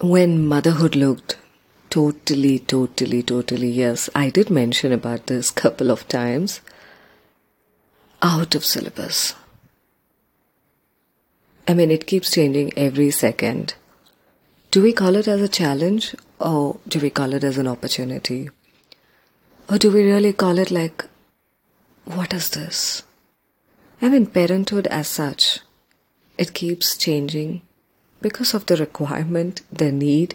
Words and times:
when 0.00 0.46
motherhood 0.46 0.94
looked 0.94 1.36
totally, 1.90 2.60
totally, 2.60 3.22
totally, 3.22 3.68
yes, 3.68 4.08
I 4.14 4.30
did 4.30 4.48
mention 4.48 4.92
about 4.92 5.26
this 5.26 5.50
couple 5.50 5.90
of 5.90 6.06
times, 6.06 6.60
out 8.22 8.54
of 8.54 8.64
syllabus. 8.64 9.34
I 11.66 11.74
mean, 11.74 11.90
it 11.90 12.06
keeps 12.06 12.30
changing 12.30 12.72
every 12.78 13.10
second. 13.10 13.74
Do 14.70 14.82
we 14.82 14.92
call 14.92 15.16
it 15.16 15.26
as 15.26 15.40
a 15.40 15.48
challenge 15.48 16.14
or 16.38 16.78
do 16.86 17.00
we 17.00 17.10
call 17.10 17.34
it 17.34 17.42
as 17.42 17.58
an 17.58 17.66
opportunity? 17.66 18.50
Or 19.68 19.78
do 19.78 19.90
we 19.90 20.04
really 20.04 20.32
call 20.32 20.58
it 20.58 20.70
like, 20.70 21.04
what 22.04 22.32
is 22.32 22.50
this? 22.50 23.02
I 24.00 24.08
mean, 24.08 24.26
parenthood 24.26 24.86
as 24.86 25.08
such, 25.08 25.60
it 26.38 26.54
keeps 26.54 26.96
changing 26.96 27.62
because 28.20 28.54
of 28.54 28.66
the 28.66 28.76
requirement, 28.76 29.62
the 29.72 29.92
need, 29.92 30.34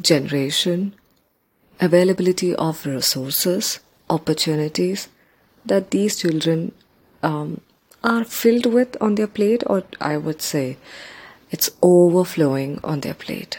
generation, 0.00 0.94
availability 1.80 2.54
of 2.54 2.86
resources, 2.86 3.80
opportunities 4.08 5.08
that 5.64 5.90
these 5.90 6.16
children 6.16 6.72
um, 7.22 7.60
are 8.02 8.24
filled 8.24 8.66
with 8.66 8.96
on 9.00 9.14
their 9.14 9.26
plate, 9.26 9.62
or 9.66 9.82
I 10.00 10.16
would 10.16 10.40
say 10.40 10.76
it's 11.50 11.70
overflowing 11.82 12.80
on 12.82 13.00
their 13.00 13.14
plate. 13.14 13.58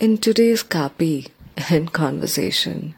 In 0.00 0.18
today's 0.18 0.62
copy 0.62 1.28
and 1.70 1.92
conversation, 2.04 2.94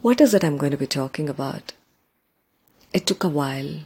what 0.00 0.20
is 0.20 0.34
it 0.34 0.44
I'm 0.44 0.56
going 0.56 0.72
to 0.72 0.78
be 0.78 0.86
talking 0.86 1.28
about? 1.28 1.72
It 2.92 3.06
took 3.06 3.24
a 3.24 3.28
while. 3.28 3.80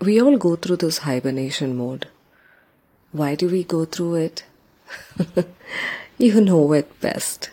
We 0.00 0.20
all 0.20 0.36
go 0.36 0.56
through 0.56 0.76
this 0.76 0.98
hibernation 0.98 1.76
mode. 1.76 2.06
Why 3.14 3.36
do 3.36 3.48
we 3.48 3.62
go 3.62 3.84
through 3.84 4.16
it? 4.16 4.42
you 6.18 6.40
know 6.40 6.72
it 6.72 7.00
best. 7.00 7.48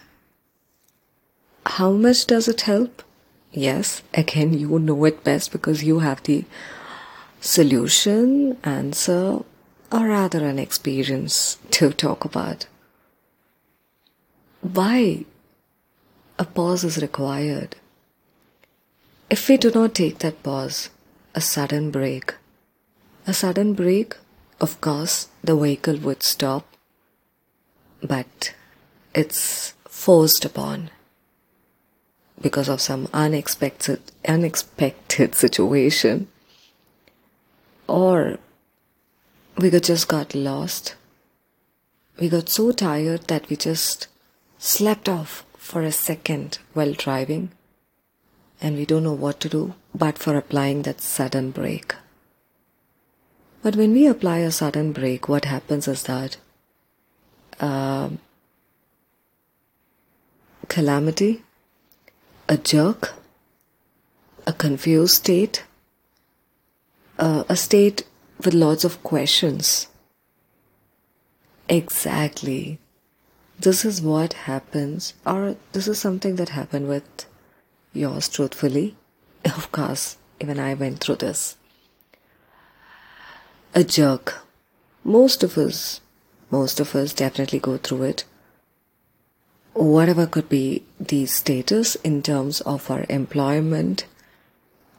How 1.68 1.92
much 1.92 2.26
does 2.26 2.48
it 2.48 2.62
help? 2.62 3.04
Yes, 3.52 4.02
again, 4.16 4.58
you 4.58 4.80
know 4.80 5.06
it 5.06 5.24
best 5.24 5.52
because 5.52 5.84
you 5.84 6.00
have 6.00 6.24
the 6.24 6.46
solution, 7.42 8.58
answer, 8.64 9.44
or 9.92 10.08
rather 10.08 10.48
an 10.48 10.58
experience 10.58 11.60
to 11.70 11.94
talk 11.94 12.26
about. 12.26 12.66
Why 14.62 15.26
a 16.40 16.46
pause 16.46 16.84
is 16.84 16.98
required? 16.98 17.76
If 19.30 19.48
we 19.48 19.58
do 19.58 19.70
not 19.70 19.94
take 19.94 20.18
that 20.20 20.42
pause, 20.42 20.90
a 21.36 21.42
sudden 21.42 21.92
break, 21.92 22.34
a 23.28 23.34
sudden 23.36 23.76
break 23.76 24.18
of 24.62 24.80
course, 24.80 25.28
the 25.44 25.56
vehicle 25.56 25.98
would 25.98 26.22
stop, 26.22 26.66
but 28.04 28.54
it's 29.16 29.74
forced 29.86 30.46
upon 30.46 30.92
because 32.40 32.70
of 32.70 32.80
some 32.80 33.08
unexpected 33.12 34.00
unexpected 34.28 35.34
situation. 35.44 36.28
Or 37.88 38.38
we 39.58 39.72
just 39.72 40.08
got 40.08 40.36
lost. 40.36 40.96
We 42.20 42.30
got 42.30 42.48
so 42.48 42.72
tired 42.72 43.28
that 43.30 43.50
we 43.50 43.56
just 43.56 44.08
slept 44.60 45.10
off 45.10 45.44
for 45.58 45.82
a 45.82 45.92
second 45.92 46.60
while 46.74 46.94
driving 46.94 47.52
and 48.62 48.78
we 48.78 48.86
don't 48.86 49.04
know 49.04 49.14
what 49.14 49.40
to 49.40 49.50
do 49.50 49.74
but 49.96 50.20
for 50.20 50.38
applying 50.38 50.84
that 50.84 51.02
sudden 51.02 51.50
brake 51.50 51.96
but 53.62 53.76
when 53.76 53.94
we 53.94 54.08
apply 54.08 54.40
a 54.40 54.52
sudden 54.52 54.92
break, 54.92 55.30
what 55.30 55.46
happens 55.46 55.88
is 55.88 56.04
that 56.04 56.38
uh, 57.60 58.10
calamity, 60.68 61.44
a 62.50 62.58
jerk, 62.58 63.14
a 64.48 64.54
confused 64.54 65.16
state, 65.16 65.64
uh, 67.20 67.44
a 67.48 67.56
state 67.56 68.04
with 68.44 68.54
lots 68.54 68.84
of 68.84 69.04
questions. 69.04 69.88
Exactly. 71.70 72.80
This 73.60 73.86
is 73.86 74.02
what 74.02 74.34
happens, 74.34 75.14
or 75.26 75.56
this 75.72 75.88
is 75.88 76.00
something 76.00 76.36
that 76.38 76.50
happened 76.50 76.88
with 76.88 77.26
yours 77.94 78.28
truthfully. 78.28 78.96
Of 79.46 79.72
course, 79.72 80.18
even 80.40 80.60
I 80.60 80.74
went 80.74 81.00
through 81.00 81.18
this 81.18 81.58
a 83.74 83.84
jerk. 83.84 84.46
Most 85.04 85.44
of 85.44 85.58
us, 85.58 86.02
most 86.50 86.80
of 86.80 86.96
us 86.96 87.14
definitely 87.14 87.60
go 87.60 87.78
through 87.78 88.04
it. 88.04 88.26
Whatever 89.74 90.28
could 90.28 90.50
be 90.50 90.84
the 91.00 91.26
status 91.26 91.96
in 91.96 92.22
terms 92.22 92.62
of 92.62 92.92
our 92.92 93.06
employment 93.10 94.06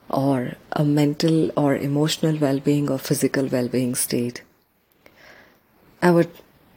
or 0.09 0.55
a 0.73 0.85
mental 0.85 1.51
or 1.57 1.77
emotional 1.77 2.37
well 2.39 2.61
being 2.61 2.91
or 2.91 2.99
physical 2.99 3.47
well 3.47 3.69
being 3.69 3.95
state. 3.95 4.43
I 6.01 6.11
would, 6.11 6.31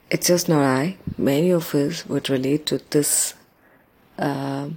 it's 0.10 0.28
just 0.28 0.50
not 0.50 0.62
I, 0.62 0.98
many 1.18 1.50
of 1.52 1.74
us 1.74 2.06
would 2.06 2.30
relate 2.30 2.66
to 2.68 2.82
this 2.90 3.34
uh, 4.20 4.70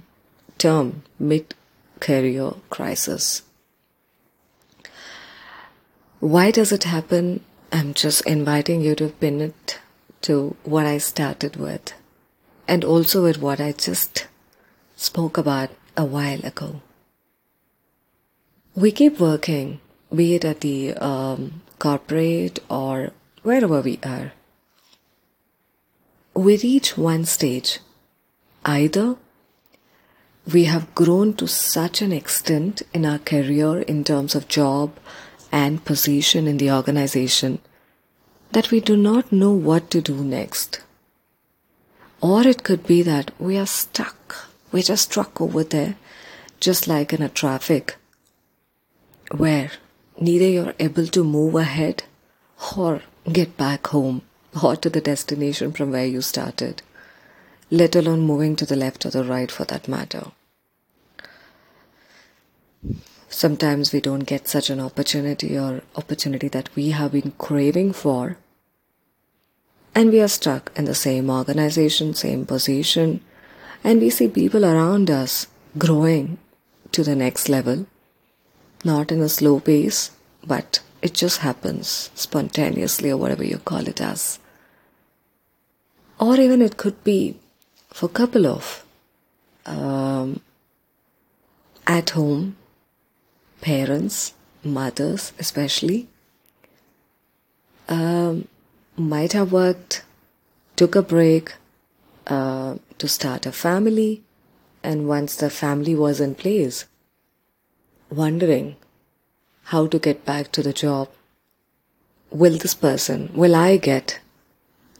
term 0.57 1.03
mid 1.19 1.53
career 1.99 2.53
crisis. 2.69 3.43
Why 6.19 6.51
does 6.51 6.73
it 6.73 6.83
happen? 6.83 7.45
I'm 7.71 7.93
just 7.93 8.25
inviting 8.25 8.81
you 8.81 8.93
to 8.95 9.07
pin 9.07 9.39
it 9.39 9.79
to 10.23 10.57
what 10.63 10.85
I 10.85 10.97
started 10.97 11.55
with 11.55 11.93
and 12.67 12.83
also 12.83 13.23
with 13.23 13.37
what 13.37 13.61
I 13.61 13.71
just 13.71 14.27
spoke 14.97 15.37
about 15.37 15.69
a 15.95 16.03
while 16.03 16.45
ago. 16.45 16.81
We 18.75 18.91
keep 18.91 19.17
working, 19.17 19.79
be 20.13 20.35
it 20.35 20.43
at 20.43 20.59
the 20.59 20.93
um, 20.95 21.61
corporate 21.79 22.59
or 22.69 23.11
wherever 23.43 23.79
we 23.79 23.99
are. 24.03 24.33
We 26.33 26.57
reach 26.57 26.97
one 26.97 27.23
stage. 27.23 27.79
Either 28.65 29.15
we 30.51 30.65
have 30.65 30.93
grown 30.95 31.33
to 31.35 31.47
such 31.47 32.01
an 32.01 32.11
extent 32.11 32.81
in 32.93 33.05
our 33.05 33.19
career 33.19 33.79
in 33.81 34.03
terms 34.03 34.35
of 34.35 34.49
job, 34.49 34.97
and 35.51 35.83
position 35.85 36.47
in 36.47 36.57
the 36.57 36.71
organization 36.71 37.59
that 38.51 38.71
we 38.71 38.79
do 38.79 38.97
not 38.97 39.31
know 39.31 39.51
what 39.51 39.89
to 39.91 40.01
do 40.01 40.23
next. 40.23 40.81
Or 42.21 42.45
it 42.45 42.63
could 42.63 42.85
be 42.85 43.01
that 43.03 43.31
we 43.39 43.57
are 43.57 43.65
stuck. 43.65 44.49
We're 44.71 44.83
just 44.83 45.11
stuck 45.11 45.39
over 45.39 45.63
there, 45.63 45.95
just 46.59 46.87
like 46.87 47.13
in 47.13 47.21
a 47.21 47.29
traffic, 47.29 47.95
where 49.35 49.71
neither 50.19 50.47
you're 50.47 50.73
able 50.79 51.07
to 51.07 51.23
move 51.23 51.55
ahead 51.55 52.03
or 52.75 53.01
get 53.31 53.55
back 53.57 53.87
home 53.87 54.21
or 54.63 54.75
to 54.75 54.89
the 54.89 55.01
destination 55.01 55.71
from 55.71 55.91
where 55.91 56.05
you 56.05 56.21
started, 56.21 56.81
let 57.69 57.95
alone 57.95 58.21
moving 58.21 58.55
to 58.55 58.65
the 58.65 58.75
left 58.75 59.05
or 59.05 59.09
the 59.09 59.23
right 59.23 59.51
for 59.51 59.63
that 59.65 59.87
matter. 59.87 60.31
Sometimes 63.29 63.93
we 63.93 64.01
don't 64.01 64.21
get 64.21 64.47
such 64.47 64.71
an 64.71 64.79
opportunity 64.79 65.57
or 65.57 65.83
opportunity 65.95 66.47
that 66.47 66.75
we 66.75 66.89
have 66.89 67.11
been 67.11 67.31
craving 67.37 67.93
for. 67.93 68.37
And 69.93 70.11
we 70.11 70.19
are 70.19 70.27
stuck 70.27 70.71
in 70.75 70.85
the 70.85 70.95
same 70.95 71.29
organization, 71.29 72.15
same 72.15 72.45
position, 72.45 73.21
and 73.83 74.01
we 74.01 74.09
see 74.09 74.27
people 74.27 74.65
around 74.65 75.11
us 75.11 75.47
growing 75.77 76.39
to 76.91 77.03
the 77.03 77.15
next 77.15 77.49
level. 77.49 77.85
Not 78.83 79.11
in 79.11 79.21
a 79.21 79.29
slow 79.29 79.59
pace, 79.59 80.11
but 80.45 80.79
it 81.01 81.13
just 81.13 81.39
happens 81.39 82.09
spontaneously 82.15 83.11
or 83.11 83.17
whatever 83.17 83.43
you 83.43 83.59
call 83.59 83.87
it 83.87 84.01
as. 84.01 84.39
Or 86.19 86.35
even 86.35 86.61
it 86.61 86.77
could 86.77 87.03
be 87.03 87.37
for 87.89 88.07
a 88.07 88.09
couple 88.09 88.47
of 88.47 88.83
um, 89.65 90.41
at 91.85 92.11
home 92.11 92.57
parents, 93.61 94.33
mothers 94.63 95.33
especially, 95.39 96.07
um, 97.87 98.47
might 98.95 99.33
have 99.33 99.51
worked, 99.51 100.03
took 100.75 100.95
a 100.95 101.01
break 101.01 101.53
uh, 102.27 102.75
to 102.97 103.07
start 103.07 103.45
a 103.45 103.51
family, 103.51 104.21
and 104.83 105.07
once 105.07 105.35
the 105.35 105.49
family 105.49 105.95
was 105.95 106.19
in 106.19 106.35
place, 106.35 106.85
wondering 108.09 108.75
how 109.65 109.87
to 109.87 109.99
get 109.99 110.25
back 110.25 110.51
to 110.51 110.63
the 110.63 110.73
job. 110.73 111.09
Will 112.31 112.57
this 112.57 112.73
person, 112.73 113.31
will 113.33 113.55
I 113.55 113.77
get 113.77 114.19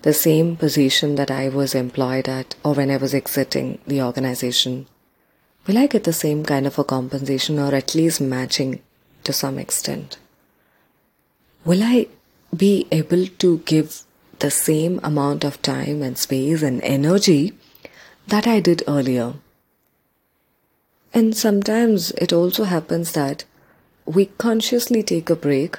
the 0.01 0.13
same 0.13 0.55
position 0.55 1.15
that 1.15 1.29
I 1.29 1.49
was 1.49 1.75
employed 1.75 2.27
at 2.27 2.55
or 2.63 2.73
when 2.73 2.89
I 2.89 2.97
was 2.97 3.13
exiting 3.13 3.79
the 3.85 4.01
organization? 4.01 4.87
Will 5.67 5.77
I 5.77 5.87
get 5.87 6.03
the 6.03 6.13
same 6.13 6.43
kind 6.43 6.65
of 6.65 6.79
a 6.79 6.83
compensation 6.83 7.59
or 7.59 7.73
at 7.75 7.95
least 7.95 8.21
matching 8.21 8.81
to 9.23 9.33
some 9.33 9.57
extent? 9.57 10.17
Will 11.65 11.83
I 11.83 12.07
be 12.55 12.87
able 12.91 13.27
to 13.27 13.59
give 13.59 14.03
the 14.39 14.49
same 14.49 14.99
amount 15.03 15.43
of 15.43 15.61
time 15.61 16.01
and 16.01 16.17
space 16.17 16.61
and 16.61 16.81
energy 16.81 17.53
that 18.27 18.47
I 18.47 18.59
did 18.59 18.83
earlier. 18.87 19.33
And 21.13 21.35
sometimes 21.35 22.11
it 22.11 22.31
also 22.31 22.63
happens 22.63 23.11
that 23.13 23.45
we 24.05 24.25
consciously 24.25 25.03
take 25.03 25.29
a 25.29 25.35
break 25.35 25.77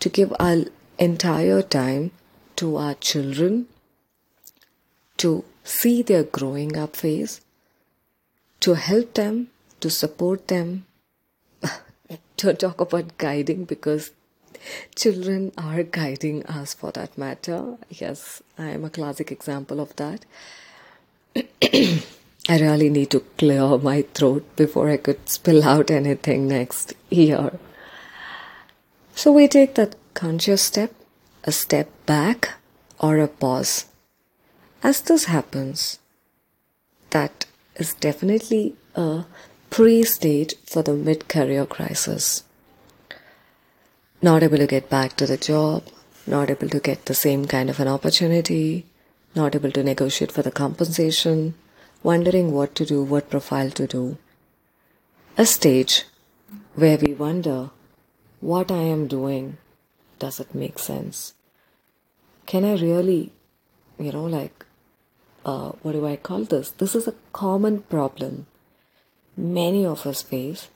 to 0.00 0.08
give 0.08 0.32
our 0.38 0.64
entire 0.98 1.62
time 1.62 2.10
to 2.56 2.76
our 2.76 2.94
children 2.94 3.66
to 5.16 5.44
see 5.64 6.02
their 6.02 6.24
growing 6.24 6.76
up 6.76 6.96
phase, 6.96 7.40
to 8.62 8.74
help 8.74 9.14
them, 9.14 9.48
to 9.80 9.90
support 9.90 10.46
them, 10.46 10.86
to 12.36 12.54
talk 12.54 12.80
about 12.80 13.18
guiding 13.18 13.64
because 13.64 14.12
children 14.94 15.50
are 15.58 15.82
guiding 15.82 16.46
us 16.46 16.72
for 16.72 16.92
that 16.92 17.18
matter. 17.18 17.76
Yes, 17.90 18.40
I 18.56 18.70
am 18.70 18.84
a 18.84 18.90
classic 18.90 19.32
example 19.32 19.80
of 19.80 19.94
that. 19.96 20.24
I 22.48 22.58
really 22.58 22.88
need 22.88 23.10
to 23.10 23.20
clear 23.36 23.78
my 23.78 24.02
throat 24.14 24.44
before 24.54 24.88
I 24.90 24.96
could 24.96 25.28
spill 25.28 25.64
out 25.64 25.90
anything 25.90 26.46
next 26.46 26.94
year. 27.10 27.58
So 29.16 29.32
we 29.32 29.48
take 29.48 29.74
that 29.74 29.96
conscious 30.14 30.62
step, 30.62 30.94
a 31.44 31.52
step 31.52 31.88
back, 32.06 32.54
or 33.00 33.18
a 33.18 33.28
pause. 33.28 33.86
As 34.84 35.00
this 35.00 35.24
happens, 35.24 35.98
that 37.10 37.46
is 37.76 37.94
definitely 37.94 38.74
a 38.94 39.24
pre 39.70 40.02
stage 40.02 40.54
for 40.64 40.82
the 40.82 40.94
mid 40.94 41.28
career 41.28 41.66
crisis. 41.66 42.44
Not 44.20 44.42
able 44.42 44.58
to 44.58 44.66
get 44.66 44.88
back 44.88 45.16
to 45.16 45.26
the 45.26 45.36
job, 45.36 45.84
not 46.26 46.50
able 46.50 46.68
to 46.68 46.78
get 46.78 47.06
the 47.06 47.14
same 47.14 47.46
kind 47.46 47.70
of 47.70 47.80
an 47.80 47.88
opportunity, 47.88 48.86
not 49.34 49.54
able 49.54 49.72
to 49.72 49.82
negotiate 49.82 50.30
for 50.30 50.42
the 50.42 50.50
compensation, 50.50 51.54
wondering 52.02 52.52
what 52.52 52.74
to 52.76 52.84
do, 52.84 53.02
what 53.02 53.30
profile 53.30 53.70
to 53.70 53.86
do. 53.86 54.18
A 55.36 55.46
stage 55.46 56.04
where 56.74 56.98
we 56.98 57.14
wonder 57.14 57.70
what 58.40 58.70
I 58.70 58.82
am 58.82 59.06
doing, 59.06 59.56
does 60.18 60.40
it 60.40 60.54
make 60.54 60.78
sense? 60.78 61.34
Can 62.46 62.64
I 62.64 62.74
really, 62.74 63.32
you 63.98 64.12
know, 64.12 64.24
like, 64.24 64.66
uh, 65.44 65.72
what 65.82 65.92
do 65.92 66.06
I 66.06 66.16
call 66.16 66.44
this? 66.44 66.70
This 66.70 66.94
is 66.94 67.08
a 67.08 67.14
common 67.32 67.82
problem 67.82 68.46
many 69.36 69.84
of 69.84 70.06
us 70.06 70.22
face 70.22 70.68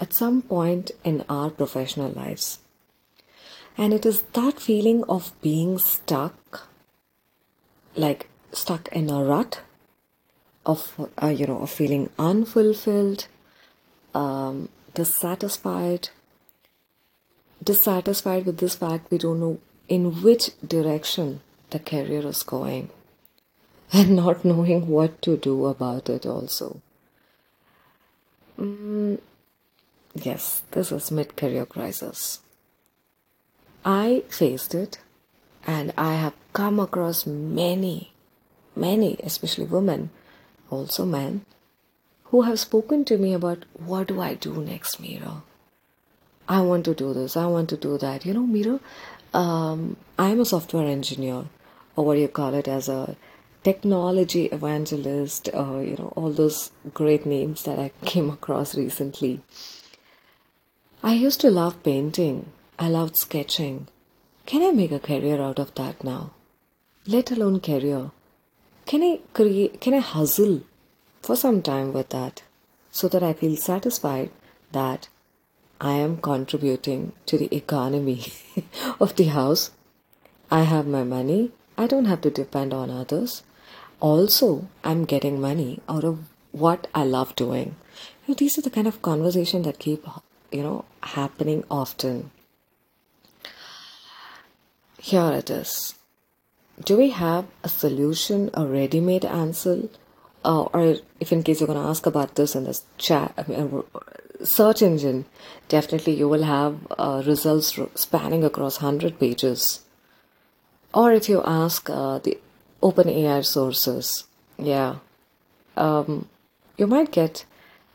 at 0.00 0.12
some 0.12 0.42
point 0.42 0.92
in 1.04 1.24
our 1.28 1.50
professional 1.50 2.10
lives. 2.10 2.60
And 3.76 3.92
it 3.92 4.04
is 4.04 4.22
that 4.32 4.60
feeling 4.60 5.04
of 5.08 5.32
being 5.40 5.78
stuck, 5.78 6.68
like 7.94 8.28
stuck 8.52 8.88
in 8.88 9.10
a 9.10 9.22
rut, 9.22 9.60
of 10.66 11.10
uh, 11.22 11.28
you 11.28 11.46
know, 11.46 11.60
of 11.60 11.70
feeling 11.70 12.10
unfulfilled, 12.18 13.26
um, 14.14 14.68
dissatisfied, 14.94 16.10
dissatisfied 17.62 18.46
with 18.46 18.58
this 18.58 18.74
fact 18.74 19.10
we 19.10 19.18
don't 19.18 19.40
know 19.40 19.58
in 19.88 20.22
which 20.22 20.50
direction 20.66 21.40
the 21.70 21.78
career 21.78 22.26
is 22.26 22.42
going, 22.42 22.90
and 23.92 24.16
not 24.16 24.44
knowing 24.44 24.88
what 24.88 25.20
to 25.22 25.36
do 25.36 25.66
about 25.66 26.08
it 26.08 26.26
also. 26.26 26.80
Mm, 28.58 29.20
yes, 30.14 30.62
this 30.72 30.92
is 30.92 31.10
mid 31.10 31.36
career 31.36 31.64
crisis. 31.64 32.40
I 33.84 34.24
faced 34.28 34.74
it 34.74 34.98
and 35.66 35.92
I 35.96 36.14
have 36.14 36.34
come 36.52 36.80
across 36.80 37.26
many, 37.26 38.12
many, 38.74 39.16
especially 39.22 39.64
women, 39.64 40.10
also 40.70 41.04
men, 41.04 41.44
who 42.24 42.42
have 42.42 42.60
spoken 42.60 43.04
to 43.06 43.16
me 43.16 43.32
about 43.32 43.64
what 43.74 44.08
do 44.08 44.20
I 44.20 44.34
do 44.34 44.54
next, 44.62 45.00
Meera? 45.00 45.42
I 46.48 46.60
want 46.62 46.84
to 46.86 46.94
do 46.94 47.12
this, 47.14 47.36
I 47.36 47.46
want 47.46 47.68
to 47.70 47.76
do 47.76 47.98
that. 47.98 48.24
You 48.24 48.34
know, 48.34 48.46
Meera, 48.46 48.80
um, 49.34 49.96
I'm 50.18 50.40
a 50.40 50.44
software 50.44 50.86
engineer, 50.86 51.44
or 51.96 52.04
what 52.04 52.14
do 52.14 52.20
you 52.20 52.28
call 52.28 52.54
it, 52.54 52.66
as 52.66 52.88
a 52.88 53.16
technology 53.68 54.46
evangelist, 54.46 55.50
uh, 55.52 55.78
you 55.78 55.94
know, 55.98 56.10
all 56.16 56.30
those 56.30 56.70
great 56.94 57.26
names 57.26 57.64
that 57.64 57.78
I 57.78 57.90
came 58.06 58.30
across 58.30 58.74
recently. 58.74 59.42
I 61.02 61.12
used 61.12 61.42
to 61.42 61.50
love 61.50 61.82
painting. 61.82 62.38
I 62.78 62.88
loved 62.88 63.18
sketching. 63.18 63.88
Can 64.46 64.62
I 64.62 64.70
make 64.70 64.90
a 64.90 64.98
career 64.98 65.42
out 65.42 65.58
of 65.58 65.74
that 65.74 66.02
now? 66.02 66.30
Let 67.06 67.30
alone 67.30 67.60
career. 67.60 68.10
Can 68.86 69.02
I 69.02 69.20
create, 69.34 69.82
can 69.82 69.92
I 69.92 69.98
hustle 69.98 70.62
for 71.20 71.36
some 71.36 71.60
time 71.60 71.92
with 71.92 72.08
that 72.08 72.42
so 72.90 73.06
that 73.08 73.22
I 73.22 73.34
feel 73.34 73.56
satisfied 73.56 74.30
that 74.72 75.08
I 75.78 75.92
am 76.06 76.16
contributing 76.16 77.12
to 77.26 77.36
the 77.36 77.54
economy 77.54 78.32
of 78.98 79.14
the 79.16 79.24
house? 79.24 79.72
I 80.50 80.62
have 80.62 80.86
my 80.86 81.04
money. 81.04 81.52
I 81.76 81.86
don't 81.86 82.06
have 82.06 82.22
to 82.22 82.30
depend 82.30 82.72
on 82.72 82.90
others 82.90 83.42
also 84.00 84.68
I'm 84.84 85.04
getting 85.04 85.40
money 85.40 85.80
out 85.88 86.04
of 86.04 86.20
what 86.52 86.86
I 86.94 87.04
love 87.04 87.36
doing. 87.36 87.76
You 88.26 88.32
know, 88.32 88.34
these 88.34 88.58
are 88.58 88.62
the 88.62 88.70
kind 88.70 88.86
of 88.86 89.02
conversation 89.02 89.62
that 89.62 89.78
keep 89.78 90.06
you 90.50 90.62
know 90.62 90.84
happening 91.02 91.64
often. 91.70 92.30
Here 95.00 95.32
it 95.32 95.50
is. 95.50 95.94
Do 96.84 96.96
we 96.96 97.10
have 97.10 97.46
a 97.64 97.68
solution, 97.68 98.50
a 98.54 98.64
ready-made 98.66 99.24
answer, 99.24 99.88
uh, 100.44 100.62
or 100.62 100.96
if 101.18 101.32
in 101.32 101.42
case 101.42 101.60
you're 101.60 101.66
going 101.66 101.82
to 101.82 101.88
ask 101.88 102.06
about 102.06 102.36
this 102.36 102.54
in 102.54 102.64
this 102.64 102.84
chat, 102.98 103.32
I 103.36 103.50
mean, 103.50 103.82
search 104.44 104.82
engine, 104.82 105.24
definitely 105.68 106.14
you 106.14 106.28
will 106.28 106.44
have 106.44 106.78
uh, 106.98 107.22
results 107.26 107.78
spanning 107.94 108.44
across 108.44 108.76
hundred 108.76 109.18
pages. 109.18 109.80
Or 110.94 111.12
if 111.12 111.28
you 111.28 111.42
ask 111.44 111.90
uh, 111.90 112.18
the 112.18 112.38
OpenAI 112.82 113.44
sources. 113.44 114.24
Yeah. 114.58 114.96
Um, 115.76 116.28
you 116.76 116.86
might 116.86 117.12
get 117.12 117.44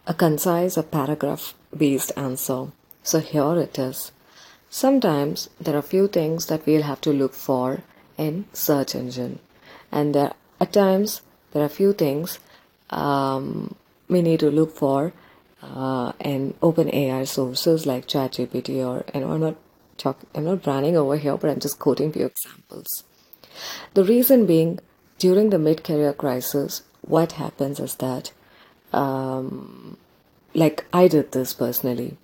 a 0.07 0.13
concise 0.13 0.77
or 0.77 0.83
paragraph 0.83 1.53
based 1.75 2.11
answer. 2.17 2.67
So 3.03 3.19
here 3.19 3.57
it 3.59 3.77
is. 3.79 4.11
Sometimes 4.69 5.49
there 5.59 5.77
are 5.77 5.81
few 5.81 6.07
things 6.07 6.47
that 6.47 6.65
we'll 6.65 6.83
have 6.83 7.01
to 7.01 7.13
look 7.13 7.33
for 7.33 7.83
in 8.17 8.45
search 8.53 8.95
engine, 8.95 9.39
and 9.91 10.15
there 10.15 10.33
at 10.59 10.73
times 10.73 11.21
there 11.51 11.63
are 11.63 11.69
few 11.69 11.93
things 11.93 12.39
um, 12.89 13.75
we 14.07 14.21
need 14.21 14.39
to 14.39 14.49
look 14.49 14.75
for 14.75 15.13
uh, 15.61 16.11
in 16.19 16.53
OpenAI 16.61 17.27
sources 17.27 17.85
like 17.85 18.07
ChatGPT 18.07 18.85
or 18.85 19.05
I'm 19.13 19.39
not 19.39 19.55
talk, 19.97 20.19
I'm 20.35 20.45
not 20.45 20.63
branding 20.63 20.97
over 20.97 21.17
here, 21.17 21.37
but 21.37 21.49
I'm 21.49 21.59
just 21.59 21.79
quoting 21.79 22.11
few 22.11 22.25
examples. 22.25 23.03
The 23.93 24.03
reason 24.03 24.45
being, 24.45 24.79
during 25.17 25.49
the 25.49 25.59
mid 25.59 25.83
career 25.83 26.13
crisis, 26.13 26.83
what 27.01 27.33
happens 27.33 27.79
is 27.79 27.95
that, 27.95 28.31
um, 28.91 29.97
like 30.53 30.85
I 30.93 31.07
did 31.07 31.31
this 31.31 31.53
personally. 31.53 32.17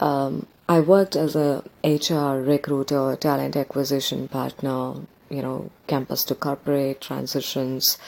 Um, 0.00 0.46
I 0.68 0.80
worked 0.80 1.16
as 1.16 1.34
a 1.34 1.64
HR 1.84 2.40
recruiter, 2.40 3.16
talent 3.16 3.56
acquisition 3.56 4.28
partner, 4.28 4.94
you 5.28 5.42
know, 5.42 5.70
campus 5.86 6.24
to 6.24 6.34
corporate 6.34 7.00
transitions, 7.00 7.98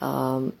um, 0.00 0.54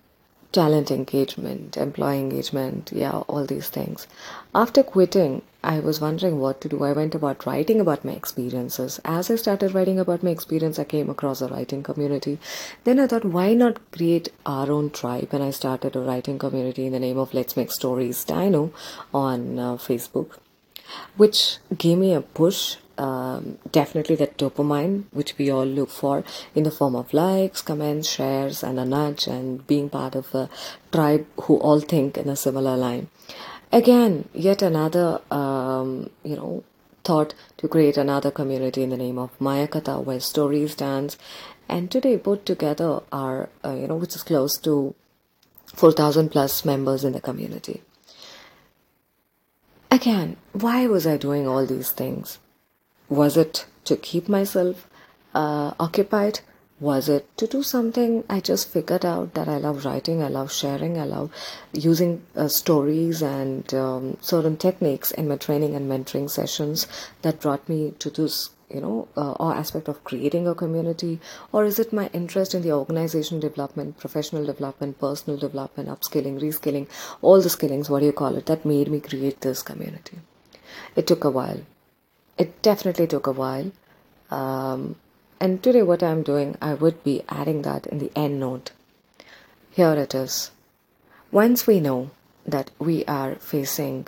talent 0.52 0.90
engagement, 0.90 1.76
employee 1.76 2.20
engagement, 2.20 2.90
yeah, 2.92 3.18
all 3.28 3.44
these 3.44 3.68
things. 3.68 4.06
After 4.54 4.82
quitting, 4.82 5.42
I 5.62 5.80
was 5.80 6.00
wondering 6.00 6.38
what 6.38 6.60
to 6.60 6.68
do. 6.68 6.84
I 6.84 6.92
went 6.92 7.14
about 7.14 7.44
writing 7.44 7.80
about 7.80 8.04
my 8.04 8.12
experiences. 8.12 9.00
As 9.04 9.30
I 9.30 9.36
started 9.36 9.74
writing 9.74 9.98
about 9.98 10.22
my 10.22 10.30
experience, 10.30 10.78
I 10.78 10.84
came 10.84 11.10
across 11.10 11.40
a 11.40 11.48
writing 11.48 11.82
community. 11.82 12.38
Then 12.84 13.00
I 13.00 13.06
thought, 13.06 13.24
why 13.24 13.54
not 13.54 13.90
create 13.90 14.28
our 14.46 14.70
own 14.70 14.90
tribe? 14.90 15.30
And 15.32 15.42
I 15.42 15.50
started 15.50 15.96
a 15.96 16.00
writing 16.00 16.38
community 16.38 16.86
in 16.86 16.92
the 16.92 17.00
name 17.00 17.18
of 17.18 17.34
Let's 17.34 17.56
Make 17.56 17.72
Stories 17.72 18.24
Dino 18.24 18.72
on 19.12 19.58
uh, 19.58 19.74
Facebook, 19.74 20.38
which 21.16 21.58
gave 21.76 21.98
me 21.98 22.14
a 22.14 22.20
push 22.20 22.76
um, 22.98 23.58
definitely 23.72 24.16
that 24.16 24.38
dopamine 24.38 25.04
which 25.12 25.36
we 25.38 25.50
all 25.50 25.66
look 25.66 25.90
for 25.90 26.24
in 26.54 26.62
the 26.64 26.70
form 26.70 26.96
of 26.96 27.12
likes 27.12 27.62
comments 27.62 28.08
shares 28.08 28.62
and 28.62 28.78
a 28.78 28.84
nudge 28.84 29.26
and 29.26 29.66
being 29.66 29.88
part 29.90 30.14
of 30.14 30.34
a 30.34 30.48
tribe 30.92 31.26
who 31.42 31.56
all 31.58 31.80
think 31.80 32.16
in 32.16 32.28
a 32.28 32.36
similar 32.36 32.76
line. 32.76 33.08
Again 33.72 34.28
yet 34.32 34.62
another 34.62 35.20
um, 35.30 36.10
you 36.22 36.36
know 36.36 36.64
thought 37.04 37.34
to 37.58 37.68
create 37.68 37.96
another 37.96 38.30
community 38.30 38.82
in 38.82 38.90
the 38.90 38.96
name 38.96 39.18
of 39.18 39.38
Mayaakatha 39.38 40.02
where 40.02 40.20
stories 40.20 40.74
dance 40.74 41.16
and 41.68 41.90
today 41.90 42.16
put 42.16 42.46
together 42.46 43.00
are 43.12 43.48
uh, 43.64 43.74
you 43.74 43.86
know 43.86 43.96
which 43.96 44.14
is 44.14 44.22
close 44.22 44.58
to 44.58 44.94
4000 45.74 46.30
plus 46.30 46.64
members 46.64 47.04
in 47.04 47.12
the 47.12 47.20
community. 47.20 47.82
Again 49.90 50.36
why 50.52 50.86
was 50.86 51.06
i 51.06 51.16
doing 51.16 51.46
all 51.46 51.66
these 51.66 51.90
things 51.90 52.38
was 53.08 53.36
it 53.36 53.66
to 53.84 53.96
keep 53.96 54.28
myself 54.28 54.88
uh, 55.34 55.72
occupied? 55.78 56.40
Was 56.78 57.08
it 57.08 57.26
to 57.38 57.46
do 57.46 57.62
something 57.62 58.24
I 58.28 58.40
just 58.40 58.68
figured 58.68 59.06
out 59.06 59.32
that 59.32 59.48
I 59.48 59.56
love 59.56 59.86
writing, 59.86 60.22
I 60.22 60.28
love 60.28 60.52
sharing, 60.52 60.98
I 60.98 61.04
love 61.04 61.30
using 61.72 62.22
uh, 62.36 62.48
stories 62.48 63.22
and 63.22 63.72
um, 63.72 64.18
certain 64.20 64.58
techniques 64.58 65.10
in 65.10 65.26
my 65.26 65.36
training 65.36 65.74
and 65.74 65.90
mentoring 65.90 66.28
sessions 66.28 66.86
that 67.22 67.40
brought 67.40 67.66
me 67.66 67.94
to 67.98 68.10
this 68.10 68.50
you 68.70 68.80
know, 68.80 69.08
uh, 69.16 69.32
or 69.32 69.54
aspect 69.54 69.88
of 69.88 70.02
creating 70.04 70.46
a 70.48 70.54
community, 70.54 71.20
or 71.52 71.64
is 71.64 71.78
it 71.78 71.92
my 71.92 72.10
interest 72.12 72.54
in 72.54 72.62
the 72.62 72.72
organization 72.72 73.38
development, 73.38 73.96
professional 73.98 74.44
development, 74.44 74.98
personal 74.98 75.38
development, 75.38 75.88
upskilling, 75.88 76.40
reskilling, 76.40 76.88
all 77.22 77.40
the 77.40 77.48
skillings, 77.48 77.88
what 77.88 78.00
do 78.00 78.06
you 78.06 78.12
call 78.12 78.36
it, 78.36 78.46
that 78.46 78.64
made 78.64 78.90
me 78.90 79.00
create 79.00 79.40
this 79.40 79.62
community? 79.62 80.18
It 80.96 81.06
took 81.06 81.24
a 81.24 81.30
while. 81.30 81.60
It 82.38 82.60
definitely 82.62 83.06
took 83.06 83.26
a 83.26 83.32
while. 83.32 83.72
Um, 84.30 84.96
and 85.40 85.62
today, 85.62 85.82
what 85.82 86.02
I'm 86.02 86.22
doing, 86.22 86.56
I 86.60 86.74
would 86.74 87.02
be 87.04 87.22
adding 87.28 87.62
that 87.62 87.86
in 87.86 87.98
the 87.98 88.10
end 88.16 88.40
note. 88.40 88.72
Here 89.70 89.92
it 89.92 90.14
is. 90.14 90.50
Once 91.30 91.66
we 91.66 91.80
know 91.80 92.10
that 92.46 92.70
we 92.78 93.04
are 93.04 93.34
facing 93.36 94.06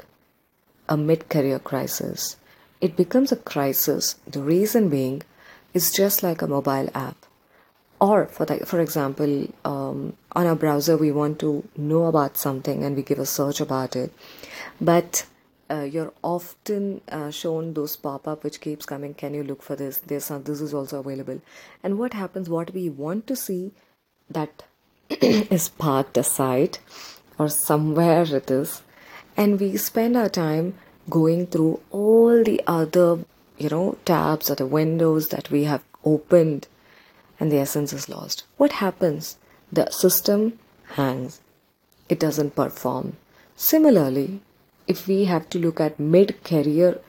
a 0.88 0.96
mid 0.96 1.28
career 1.28 1.58
crisis, 1.58 2.36
it 2.80 2.96
becomes 2.96 3.32
a 3.32 3.36
crisis. 3.36 4.16
The 4.26 4.40
reason 4.40 4.88
being 4.88 5.22
is 5.74 5.92
just 5.92 6.22
like 6.22 6.42
a 6.42 6.46
mobile 6.46 6.88
app. 6.94 7.16
Or, 8.00 8.26
for, 8.26 8.46
the, 8.46 8.64
for 8.64 8.80
example, 8.80 9.48
um, 9.64 10.16
on 10.32 10.46
our 10.46 10.54
browser, 10.54 10.96
we 10.96 11.10
want 11.10 11.40
to 11.40 11.68
know 11.76 12.04
about 12.04 12.36
something 12.36 12.84
and 12.84 12.94
we 12.94 13.02
give 13.02 13.18
a 13.18 13.26
search 13.26 13.60
about 13.60 13.96
it. 13.96 14.12
But 14.80 15.26
uh, 15.70 15.82
you're 15.82 16.12
often 16.22 17.00
uh, 17.10 17.30
shown 17.30 17.74
those 17.74 17.96
pop-up 17.96 18.44
which 18.44 18.60
keeps 18.60 18.86
coming 18.86 19.14
can 19.14 19.34
you 19.34 19.42
look 19.42 19.62
for 19.62 19.76
this 19.76 20.00
some, 20.18 20.42
this 20.44 20.60
is 20.60 20.72
also 20.72 21.00
available 21.00 21.40
and 21.82 21.98
what 21.98 22.14
happens 22.14 22.48
what 22.48 22.72
we 22.72 22.88
want 22.88 23.26
to 23.26 23.36
see 23.36 23.72
that 24.30 24.64
is 25.10 25.68
parked 25.68 26.16
aside 26.16 26.78
or 27.38 27.48
somewhere 27.48 28.22
it 28.22 28.50
is 28.50 28.82
and 29.36 29.60
we 29.60 29.76
spend 29.76 30.16
our 30.16 30.28
time 30.28 30.74
going 31.08 31.46
through 31.46 31.80
all 31.90 32.42
the 32.42 32.60
other, 32.66 33.20
you 33.56 33.68
know, 33.68 33.96
tabs 34.04 34.50
or 34.50 34.56
the 34.56 34.66
windows 34.66 35.28
that 35.28 35.50
we 35.50 35.64
have 35.64 35.82
opened 36.04 36.66
and 37.40 37.52
the 37.52 37.58
essence 37.58 37.92
is 37.92 38.08
lost. 38.08 38.44
What 38.56 38.72
happens? 38.72 39.38
The 39.70 39.90
system 39.90 40.58
hangs. 40.94 41.40
It 42.08 42.18
doesn't 42.18 42.56
perform. 42.56 43.16
Similarly, 43.56 44.40
if 44.88 45.06
we 45.06 45.26
have 45.26 45.48
to 45.50 45.58
look 45.58 45.80
at 45.80 46.00
mid-career 46.00 47.00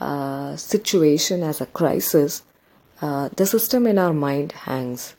uh, 0.00 0.56
situation 0.56 1.42
as 1.42 1.60
a 1.60 1.66
crisis, 1.66 2.42
uh, 3.00 3.28
the 3.36 3.46
system 3.46 3.86
in 3.86 3.98
our 3.98 4.12
mind 4.12 4.52
hangs 4.52 5.14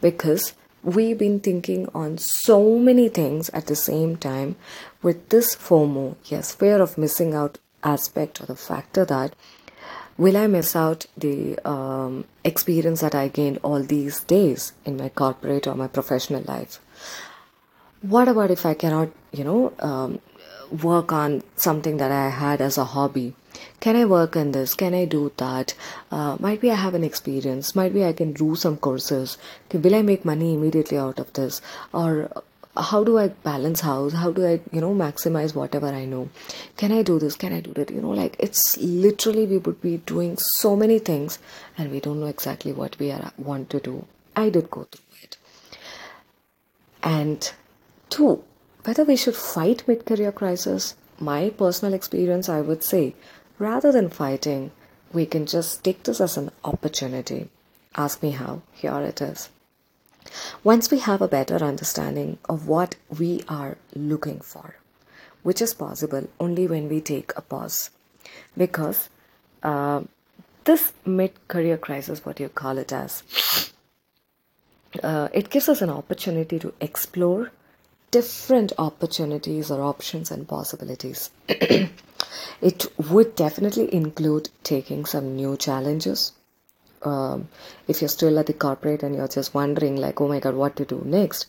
because 0.00 0.54
we've 0.82 1.18
been 1.18 1.40
thinking 1.40 1.88
on 1.92 2.16
so 2.16 2.78
many 2.78 3.08
things 3.08 3.50
at 3.50 3.66
the 3.66 3.76
same 3.76 4.16
time 4.16 4.54
with 5.02 5.28
this 5.28 5.56
FOMO, 5.56 6.14
yes, 6.26 6.54
fear 6.54 6.80
of 6.80 6.96
missing 6.96 7.34
out 7.34 7.58
aspect 7.82 8.40
or 8.40 8.46
the 8.46 8.56
factor 8.56 9.04
that 9.04 9.34
will 10.16 10.36
I 10.36 10.46
miss 10.46 10.74
out 10.74 11.06
the 11.16 11.58
um, 11.68 12.24
experience 12.44 13.00
that 13.00 13.14
I 13.14 13.28
gained 13.28 13.58
all 13.62 13.82
these 13.82 14.20
days 14.20 14.72
in 14.84 14.96
my 14.96 15.08
corporate 15.08 15.66
or 15.66 15.74
my 15.74 15.88
professional 15.88 16.42
life? 16.42 16.80
What 18.02 18.28
about 18.28 18.50
if 18.50 18.64
I 18.64 18.74
cannot, 18.74 19.10
you 19.32 19.44
know, 19.44 19.72
um, 19.80 20.20
work 20.70 21.12
on 21.12 21.42
something 21.56 21.96
that 21.98 22.10
I 22.10 22.28
had 22.28 22.60
as 22.60 22.78
a 22.78 22.84
hobby? 22.84 23.34
Can 23.80 23.96
I 23.96 24.04
work 24.04 24.36
on 24.36 24.52
this? 24.52 24.74
Can 24.74 24.94
I 24.94 25.04
do 25.04 25.32
that? 25.36 25.74
Uh, 26.10 26.36
might 26.38 26.60
be 26.60 26.70
I 26.70 26.74
have 26.74 26.94
an 26.94 27.04
experience. 27.04 27.74
Might 27.74 27.94
be 27.94 28.04
I 28.04 28.12
can 28.12 28.32
do 28.32 28.56
some 28.56 28.76
courses. 28.76 29.38
Will 29.72 29.94
I 29.94 30.02
make 30.02 30.24
money 30.24 30.54
immediately 30.54 30.98
out 30.98 31.18
of 31.18 31.32
this? 31.32 31.60
Or 31.92 32.30
how 32.76 33.02
do 33.04 33.18
I 33.18 33.28
balance 33.28 33.80
house? 33.80 34.12
How 34.12 34.30
do 34.30 34.46
I, 34.46 34.60
you 34.72 34.80
know, 34.80 34.94
maximize 34.94 35.54
whatever 35.54 35.88
I 35.88 36.04
know? 36.04 36.28
Can 36.76 36.92
I 36.92 37.02
do 37.02 37.18
this? 37.18 37.34
Can 37.34 37.52
I 37.52 37.60
do 37.60 37.72
that? 37.74 37.90
You 37.90 38.00
know, 38.00 38.10
like 38.10 38.36
it's 38.38 38.76
literally 38.78 39.46
we 39.46 39.58
would 39.58 39.80
be 39.80 39.98
doing 39.98 40.36
so 40.38 40.76
many 40.76 40.98
things 40.98 41.38
and 41.76 41.90
we 41.90 42.00
don't 42.00 42.20
know 42.20 42.26
exactly 42.26 42.72
what 42.72 42.98
we 42.98 43.10
are, 43.10 43.32
want 43.36 43.70
to 43.70 43.80
do. 43.80 44.06
I 44.36 44.50
did 44.50 44.70
go 44.70 44.84
through 44.84 45.16
it. 45.22 45.36
And 47.02 47.50
two, 48.10 48.44
whether 48.88 49.04
we 49.04 49.16
should 49.16 49.36
fight 49.36 49.82
mid 49.86 50.06
career 50.06 50.32
crisis, 50.32 50.94
my 51.20 51.50
personal 51.50 51.92
experience, 51.92 52.48
I 52.48 52.62
would 52.62 52.82
say, 52.82 53.14
rather 53.58 53.92
than 53.92 54.08
fighting, 54.08 54.70
we 55.12 55.26
can 55.26 55.44
just 55.44 55.84
take 55.84 56.04
this 56.04 56.22
as 56.22 56.38
an 56.38 56.50
opportunity. 56.64 57.50
Ask 57.96 58.22
me 58.22 58.30
how. 58.30 58.62
Here 58.72 58.98
it 59.00 59.20
is. 59.20 59.50
Once 60.64 60.90
we 60.90 61.00
have 61.00 61.20
a 61.20 61.28
better 61.28 61.56
understanding 61.56 62.38
of 62.48 62.66
what 62.66 62.96
we 63.18 63.42
are 63.46 63.76
looking 63.94 64.40
for, 64.40 64.76
which 65.42 65.60
is 65.60 65.74
possible 65.74 66.26
only 66.40 66.66
when 66.66 66.88
we 66.88 67.02
take 67.02 67.36
a 67.36 67.42
pause, 67.42 67.90
because 68.56 69.10
uh, 69.62 70.00
this 70.64 70.94
mid 71.04 71.32
career 71.48 71.76
crisis, 71.76 72.24
what 72.24 72.40
you 72.40 72.48
call 72.48 72.78
it 72.78 72.90
as, 72.90 73.22
uh, 75.02 75.28
it 75.34 75.50
gives 75.50 75.68
us 75.68 75.82
an 75.82 75.90
opportunity 75.90 76.58
to 76.58 76.72
explore 76.80 77.52
different 78.10 78.72
opportunities 78.78 79.70
or 79.70 79.82
options 79.82 80.30
and 80.30 80.48
possibilities. 80.48 81.30
it 82.60 82.86
would 83.10 83.36
definitely 83.36 83.92
include 83.94 84.48
taking 84.62 85.04
some 85.04 85.36
new 85.36 85.56
challenges 85.56 86.32
um, 87.02 87.48
if 87.86 88.00
you're 88.00 88.08
still 88.08 88.38
at 88.38 88.46
the 88.46 88.52
corporate 88.52 89.02
and 89.02 89.14
you're 89.14 89.28
just 89.28 89.54
wondering 89.54 89.96
like 89.96 90.20
oh 90.20 90.28
my 90.28 90.40
god 90.40 90.54
what 90.54 90.76
to 90.76 90.84
do 90.84 91.00
next 91.04 91.46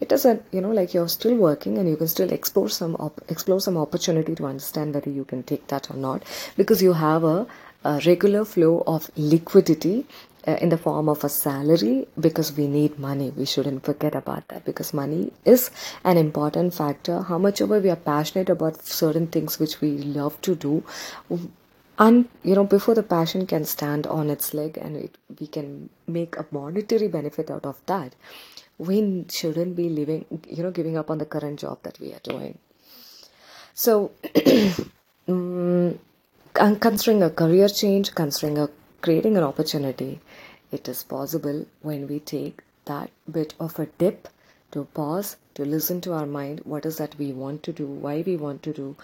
it 0.00 0.08
doesn't 0.08 0.42
you 0.52 0.60
know 0.60 0.70
like 0.70 0.94
you're 0.94 1.08
still 1.08 1.34
working 1.34 1.78
and 1.78 1.88
you 1.88 1.96
can 1.96 2.08
still 2.08 2.32
explore 2.32 2.68
some 2.68 2.94
op- 2.96 3.22
explore 3.28 3.60
some 3.60 3.76
opportunity 3.76 4.34
to 4.34 4.46
understand 4.46 4.94
whether 4.94 5.10
you 5.10 5.24
can 5.24 5.42
take 5.42 5.66
that 5.68 5.90
or 5.90 5.96
not 5.96 6.22
because 6.56 6.82
you 6.82 6.92
have 6.92 7.24
a, 7.24 7.46
a 7.84 8.00
regular 8.06 8.44
flow 8.44 8.82
of 8.86 9.10
liquidity 9.16 10.06
uh, 10.46 10.56
in 10.60 10.68
the 10.68 10.78
form 10.78 11.08
of 11.08 11.24
a 11.24 11.28
salary 11.28 12.06
because 12.18 12.56
we 12.56 12.66
need 12.66 12.98
money. 12.98 13.30
We 13.30 13.44
shouldn't 13.44 13.84
forget 13.84 14.14
about 14.14 14.48
that 14.48 14.64
because 14.64 14.92
money 14.92 15.32
is 15.44 15.70
an 16.04 16.16
important 16.16 16.74
factor. 16.74 17.22
How 17.22 17.38
much 17.38 17.60
ever 17.60 17.78
we 17.78 17.90
are 17.90 17.96
passionate 17.96 18.50
about 18.50 18.84
certain 18.84 19.26
things 19.26 19.58
which 19.58 19.80
we 19.80 19.98
love 19.98 20.40
to 20.42 20.54
do 20.54 20.84
and 21.98 22.28
you 22.42 22.54
know 22.54 22.64
before 22.64 22.94
the 22.94 23.02
passion 23.02 23.46
can 23.46 23.64
stand 23.64 24.06
on 24.06 24.30
its 24.30 24.54
leg 24.54 24.78
and 24.78 24.96
it, 24.96 25.18
we 25.38 25.46
can 25.46 25.88
make 26.06 26.36
a 26.36 26.46
monetary 26.50 27.08
benefit 27.08 27.50
out 27.50 27.66
of 27.66 27.80
that 27.86 28.14
we 28.78 29.24
shouldn't 29.30 29.76
be 29.76 29.88
living 29.88 30.24
you 30.48 30.62
know 30.62 30.70
giving 30.70 30.96
up 30.96 31.10
on 31.10 31.18
the 31.18 31.26
current 31.26 31.60
job 31.60 31.78
that 31.82 31.98
we 32.00 32.12
are 32.12 32.20
doing. 32.22 32.58
So 33.74 34.12
um, 35.28 35.98
considering 36.54 37.22
a 37.22 37.30
career 37.30 37.68
change 37.68 38.14
considering 38.14 38.58
a 38.58 38.68
creating 39.06 39.36
an 39.36 39.48
opportunity 39.50 40.20
it 40.70 40.88
is 40.88 41.02
possible 41.14 41.64
when 41.82 42.06
we 42.08 42.18
take 42.20 42.62
that 42.86 43.10
bit 43.30 43.54
of 43.60 43.78
a 43.78 43.86
dip 44.02 44.28
to 44.70 44.84
pause 45.00 45.36
to 45.54 45.64
listen 45.64 46.00
to 46.00 46.12
our 46.12 46.26
mind 46.26 46.60
what 46.64 46.86
is 46.86 46.96
that 46.96 47.18
we 47.18 47.32
want 47.32 47.62
to 47.62 47.72
do 47.72 47.86
why 47.86 48.22
we 48.26 48.36
want 48.36 48.62
to 48.62 48.72
do 48.72 48.96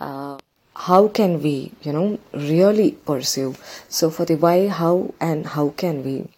uh, 0.00 0.38
how 0.74 1.08
can 1.08 1.42
we, 1.42 1.72
you 1.82 1.92
know, 1.92 2.18
really 2.32 2.92
pursue? 2.92 3.54
So, 3.88 4.10
for 4.10 4.24
the 4.24 4.36
why, 4.36 4.68
how, 4.68 5.14
and 5.20 5.46
how 5.46 5.70
can 5.70 6.02
we, 6.02 6.28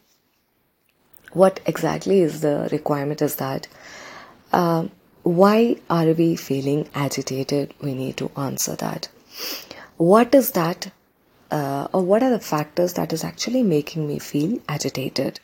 what 1.33 1.61
exactly 1.67 2.21
is 2.21 2.41
the 2.41 2.69
requirement 2.73 3.23
is 3.23 3.37
that 3.37 3.69
uh, 4.53 4.89
why 5.23 5.77
are 5.89 6.13
we 6.13 6.37
feeling 6.37 6.89
agitated? 6.95 7.75
We 7.81 7.95
need 7.95 8.17
to 8.19 8.31
answer 8.37 8.77
that. 8.77 9.09
What 9.97 10.35
is 10.35 10.51
that, 10.53 10.91
uh, 11.55 11.89
or 11.93 12.03
what 12.03 12.23
are 12.23 12.31
the 12.31 12.41
factors 12.41 12.95
that 12.95 13.13
is 13.13 13.25
actually 13.25 13.63
making 13.63 14.07
me 14.07 14.19
feel 14.19 14.59
agitated? 14.69 15.41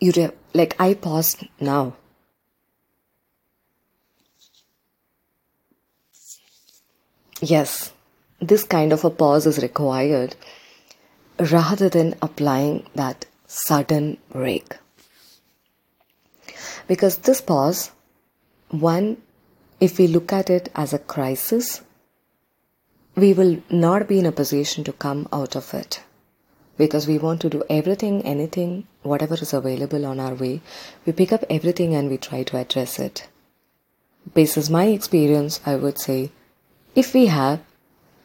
You 0.00 0.12
re- 0.16 0.36
like 0.52 0.74
I 0.78 0.94
paused 0.94 1.44
now 1.60 1.94
Yes, 7.42 7.90
this 8.38 8.64
kind 8.64 8.92
of 8.92 9.02
a 9.02 9.08
pause 9.08 9.46
is 9.46 9.62
required 9.62 10.36
rather 11.38 11.88
than 11.88 12.14
applying 12.20 12.86
that 12.94 13.24
sudden 13.46 14.18
break. 14.30 14.76
Because 16.86 17.16
this 17.16 17.40
pause, 17.40 17.92
one, 18.68 19.22
if 19.80 19.96
we 19.96 20.06
look 20.06 20.34
at 20.34 20.50
it 20.50 20.68
as 20.74 20.92
a 20.92 20.98
crisis, 20.98 21.80
we 23.16 23.32
will 23.32 23.62
not 23.70 24.08
be 24.08 24.18
in 24.18 24.26
a 24.26 24.32
position 24.32 24.84
to 24.84 24.92
come 24.92 25.28
out 25.32 25.56
of 25.56 25.72
it 25.74 26.02
because 26.78 27.06
we 27.06 27.18
want 27.18 27.40
to 27.42 27.50
do 27.50 27.62
everything, 27.68 28.22
anything, 28.22 28.86
whatever 29.02 29.34
is 29.34 29.52
available 29.52 30.06
on 30.06 30.18
our 30.18 30.34
way. 30.34 30.60
We 31.04 31.12
pick 31.12 31.32
up 31.32 31.44
everything 31.50 31.94
and 31.94 32.08
we 32.08 32.16
try 32.16 32.42
to 32.44 32.56
address 32.56 32.98
it. 32.98 33.28
On 34.36 34.72
my 34.72 34.86
experience, 34.86 35.60
I 35.66 35.76
would 35.76 35.98
say 35.98 36.30
if 36.94 37.12
we 37.12 37.26
have 37.26 37.60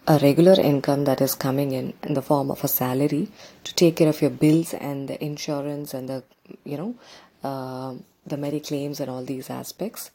a 0.08 0.20
regular 0.20 0.60
income 0.60 1.06
that 1.06 1.22
is 1.22 1.34
coming 1.34 1.72
in 1.72 1.94
in 2.04 2.14
the 2.14 2.22
form 2.22 2.52
of 2.52 2.64
a 2.64 2.68
salary 2.68 3.28
to 3.64 3.74
take 3.74 3.96
care 3.96 4.08
of 4.08 4.22
your 4.22 4.30
bills 4.30 4.74
and 4.74 5.08
the 5.08 5.24
insurance 5.24 5.94
and 5.94 6.08
the 6.08 6.24
you 6.64 6.78
know 6.78 6.96
uh, 7.44 7.96
the 8.26 8.60
claims 8.60 9.00
and 9.00 9.10
all 9.10 9.24
these 9.24 9.50
aspects 9.50 10.12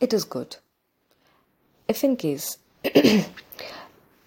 it 0.00 0.12
is 0.12 0.24
good 0.24 0.56
if 1.88 2.04
in 2.04 2.16
case 2.16 2.58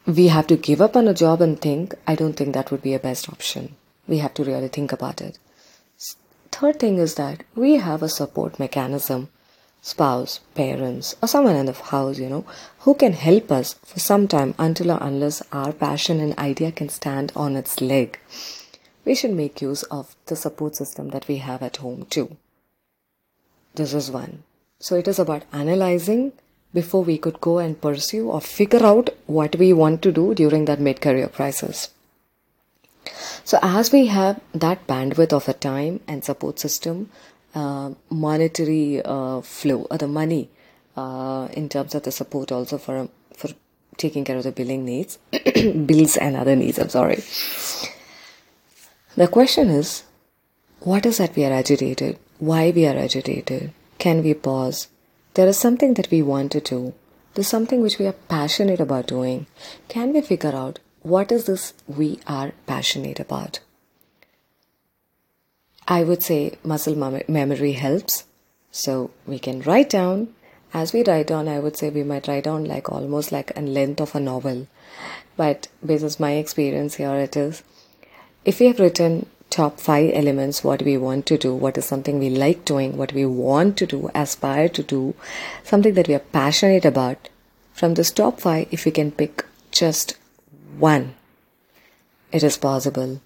we 0.06 0.28
have 0.28 0.48
to 0.48 0.56
give 0.56 0.82
up 0.82 0.96
on 0.96 1.08
a 1.08 1.14
job 1.14 1.42
and 1.42 1.62
think 1.62 1.94
i 2.08 2.16
don't 2.16 2.34
think 2.34 2.54
that 2.54 2.72
would 2.72 2.82
be 2.82 2.94
a 2.94 3.00
best 3.00 3.30
option 3.30 3.76
we 4.08 4.18
have 4.20 4.34
to 4.34 4.44
really 4.44 4.68
think 4.68 4.92
about 4.92 5.22
it 5.22 5.38
third 6.52 6.80
thing 6.80 6.98
is 6.98 7.16
that 7.16 7.44
we 7.56 7.76
have 7.76 8.02
a 8.02 8.10
support 8.10 8.60
mechanism 8.60 9.30
spouse, 9.88 10.42
parents, 10.54 11.16
or 11.22 11.28
someone 11.28 11.56
in 11.56 11.66
the 11.66 11.74
house, 11.74 12.20
you 12.20 12.28
know, 12.28 12.46
who 12.80 12.94
can 12.94 13.14
help 13.14 13.52
us 13.52 13.74
for 13.86 14.00
some 14.00 14.28
time 14.28 14.54
until 14.60 14.92
or 14.92 14.98
unless 15.02 15.42
our 15.52 15.72
passion 15.72 16.20
and 16.20 16.38
idea 16.38 16.72
can 16.72 16.90
stand 16.90 17.32
on 17.36 17.56
its 17.56 17.80
leg. 17.80 18.20
We 19.06 19.16
should 19.16 19.32
make 19.32 19.62
use 19.62 19.84
of 19.84 20.16
the 20.26 20.36
support 20.36 20.76
system 20.76 21.10
that 21.10 21.28
we 21.28 21.38
have 21.38 21.64
at 21.64 21.78
home 21.78 22.06
too. 22.10 22.36
This 23.76 23.94
is 23.94 24.12
one. 24.12 24.44
So 24.80 24.96
it 24.96 25.08
is 25.08 25.20
about 25.20 25.46
analyzing 25.54 26.34
before 26.74 27.04
we 27.04 27.18
could 27.18 27.40
go 27.42 27.58
and 27.60 27.82
pursue 27.82 28.30
or 28.30 28.42
figure 28.42 28.86
out 28.86 29.10
what 29.26 29.56
we 29.56 29.74
want 29.74 30.02
to 30.02 30.12
do 30.12 30.34
during 30.36 30.66
that 30.66 30.80
mid 30.80 31.02
career 31.02 31.28
crisis. 31.28 31.90
So, 33.44 33.58
as 33.62 33.92
we 33.92 34.08
have 34.08 34.42
that 34.54 34.86
bandwidth 34.88 35.34
of 35.34 35.48
a 35.48 35.54
time 35.54 36.02
and 36.08 36.24
support 36.24 36.60
system, 36.60 37.10
uh, 37.56 37.92
monetary 38.10 39.02
uh, 39.04 39.42
flow 39.42 39.88
or 39.90 39.98
the 39.98 40.08
money 40.08 40.50
uh, 40.96 41.48
in 41.54 41.70
terms 41.70 41.96
of 41.96 42.04
the 42.04 42.12
support 42.12 42.52
also 42.52 42.78
for 42.78 43.10
for 43.36 43.50
taking 43.98 44.24
care 44.24 44.38
of 44.38 44.44
the 44.44 44.52
billing 44.52 44.86
needs 44.86 45.18
bills 45.92 46.18
and 46.18 46.36
other 46.36 46.56
needs 46.56 46.78
i'm 46.78 46.90
sorry. 46.90 47.24
The 49.16 49.28
question 49.28 49.70
is 49.70 50.04
what 50.82 51.06
is 51.06 51.18
that 51.18 51.36
we 51.36 51.46
are 51.46 51.54
agitated? 51.54 52.20
Why 52.38 52.70
we 52.70 52.86
are 52.86 52.96
agitated? 52.96 53.72
Can 53.98 54.22
we 54.24 54.36
pause 54.36 54.88
there 55.38 55.51
is 55.53 55.63
something 55.65 55.94
that 56.00 56.12
we 56.15 56.22
want 56.32 56.51
to 56.58 56.62
do 56.72 56.82
there's 57.34 57.53
something 57.56 57.82
which 57.82 58.00
we 58.00 58.08
are 58.12 58.20
passionate 58.36 58.84
about 58.88 59.13
doing 59.13 59.46
can 59.96 60.13
we 60.17 60.27
figure 60.34 60.56
out 60.63 60.79
what 61.13 61.32
is 61.38 61.46
this 61.46 61.74
we 62.01 62.12
are 62.39 62.51
passionate 62.74 63.20
about 63.25 63.60
I 65.88 66.03
would 66.03 66.22
say 66.22 66.58
muscle 66.63 66.96
memory 67.29 67.72
helps. 67.72 68.25
So 68.72 69.12
we 69.25 69.39
can 69.39 69.62
write 69.62 69.89
down. 69.89 70.34
As 70.74 70.91
we 70.91 71.03
write 71.03 71.27
down, 71.27 71.48
I 71.48 71.60
would 71.60 71.77
say 71.77 71.89
we 71.89 72.03
might 72.03 72.27
write 72.27 72.44
down 72.44 72.65
like 72.65 72.91
almost 72.91 73.32
like 73.32 73.53
a 73.56 73.62
length 73.62 74.01
of 74.01 74.13
a 74.13 74.20
novel. 74.20 74.67
But 75.38 75.70
based 75.86 76.03
on 76.03 76.12
my 76.20 76.34
experience 76.34 76.96
here, 76.96 77.15
it 77.15 77.38
is 77.38 77.63
if 78.44 78.60
we 78.60 78.67
have 78.67 78.79
written 78.79 79.27
top 79.50 79.80
five 79.80 80.12
elements, 80.13 80.63
what 80.63 80.82
we 80.84 80.98
want 80.98 81.25
to 81.27 81.38
do, 81.38 81.54
what 81.54 81.77
is 81.77 81.86
something 81.86 82.20
we 82.20 82.30
like 82.30 82.66
doing, 82.66 82.98
what 82.98 83.13
we 83.13 83.25
want 83.25 83.77
to 83.77 83.86
do, 83.86 84.10
aspire 84.13 84.70
to 84.70 84.84
do, 84.84 85.16
something 85.63 85.94
that 85.94 86.08
we 86.08 86.16
are 86.16 86.20
passionate 86.20 86.86
about. 86.86 87.30
From 87.74 87.94
this 87.94 88.12
top 88.12 88.39
five, 88.39 88.68
if 88.72 88.86
we 88.86 88.92
can 88.92 89.12
pick 89.12 89.46
just 89.72 90.18
one, 90.77 91.16
it 92.32 92.44
is 92.44 92.58
possible. 92.58 93.22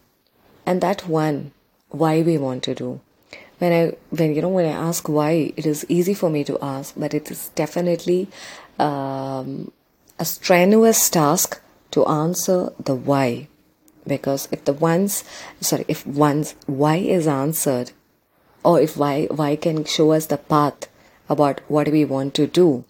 And 0.66 0.82
that 0.82 1.08
one 1.08 1.52
why 1.90 2.22
we 2.22 2.38
want 2.38 2.64
to 2.64 2.74
do 2.74 3.02
when 3.62 3.72
i 3.72 3.96
when 4.10 4.34
you 4.34 4.42
know 4.42 4.50
when 4.50 4.66
i 4.66 4.88
ask 4.90 5.08
why 5.08 5.54
it 5.56 5.66
is 5.66 5.86
easy 5.88 6.14
for 6.14 6.30
me 6.30 6.44
to 6.44 6.58
ask 6.62 6.94
but 6.98 7.14
it 7.14 7.30
is 7.30 7.50
definitely 7.50 8.28
um, 8.80 9.72
a 10.18 10.26
strenuous 10.26 11.10
task 11.10 11.62
to 11.92 12.06
answer 12.06 12.72
the 12.80 12.96
why 12.96 13.48
because 14.06 14.48
if 14.52 14.66
the 14.66 14.74
one's 14.74 15.24
sorry 15.60 15.86
if 15.88 16.06
one's 16.06 16.56
why 16.66 16.96
is 16.96 17.28
answered 17.28 17.92
or 18.64 18.80
if 18.80 18.98
why 18.98 19.26
why 19.26 19.56
can 19.56 19.84
show 19.86 20.12
us 20.12 20.26
the 20.28 20.38
path 20.38 20.88
about 21.30 21.62
what 21.68 21.88
we 21.90 22.04
want 22.04 22.34
to 22.34 22.48
do 22.48 22.84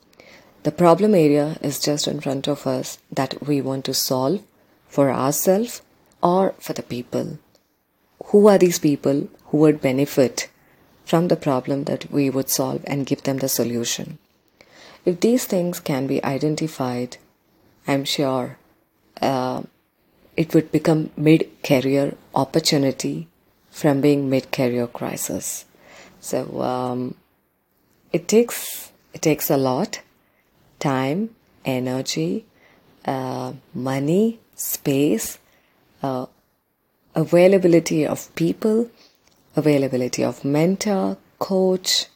the 0.64 0.72
problem 0.72 1.16
area 1.16 1.58
is 1.62 1.80
just 1.80 2.08
in 2.08 2.20
front 2.20 2.48
of 2.48 2.68
us 2.68 3.00
that 3.12 3.48
we 3.48 3.62
want 3.62 3.84
to 3.86 3.94
solve 3.94 4.42
for 4.88 5.12
ourselves 5.12 5.82
or 6.22 6.54
for 6.60 6.74
the 6.74 6.84
people 6.84 7.38
who 8.26 8.48
are 8.48 8.58
these 8.58 8.80
people 8.80 9.28
who 9.46 9.58
would 9.58 9.82
benefit 9.82 10.50
from 11.06 11.28
the 11.28 11.36
problem 11.36 11.86
that 11.86 12.10
we 12.12 12.30
would 12.30 12.50
solve 12.50 12.84
and 12.88 13.06
give 13.06 13.24
them 13.24 13.40
the 13.40 13.50
solution. 13.50 14.18
If 15.04 15.20
these 15.20 15.46
things 15.46 15.80
can 15.80 16.08
be 16.08 16.24
identified, 16.24 17.18
I'm 17.88 18.06
sure 18.06 18.58
uh, 19.22 19.64
it 20.38 20.54
would 20.54 20.72
become 20.72 21.10
mid 21.18 21.50
career 21.64 22.16
opportunity 22.34 23.28
from 23.70 24.02
being 24.02 24.30
mid 24.30 24.52
career 24.52 24.88
crisis. 24.88 25.66
So 26.20 26.62
um, 26.62 27.16
it 28.12 28.28
takes 28.28 28.92
it 29.14 29.22
takes 29.22 29.50
a 29.50 29.58
lot 29.58 30.02
time, 30.80 31.30
energy, 31.64 32.46
uh, 33.06 33.54
money, 33.74 34.40
space, 34.56 35.38
uh, 36.02 36.26
availability 37.16 38.06
of 38.06 38.34
people, 38.36 38.90
availability 39.56 40.24
of 40.24 40.44
mentor, 40.44 41.18
coach, 41.40 42.08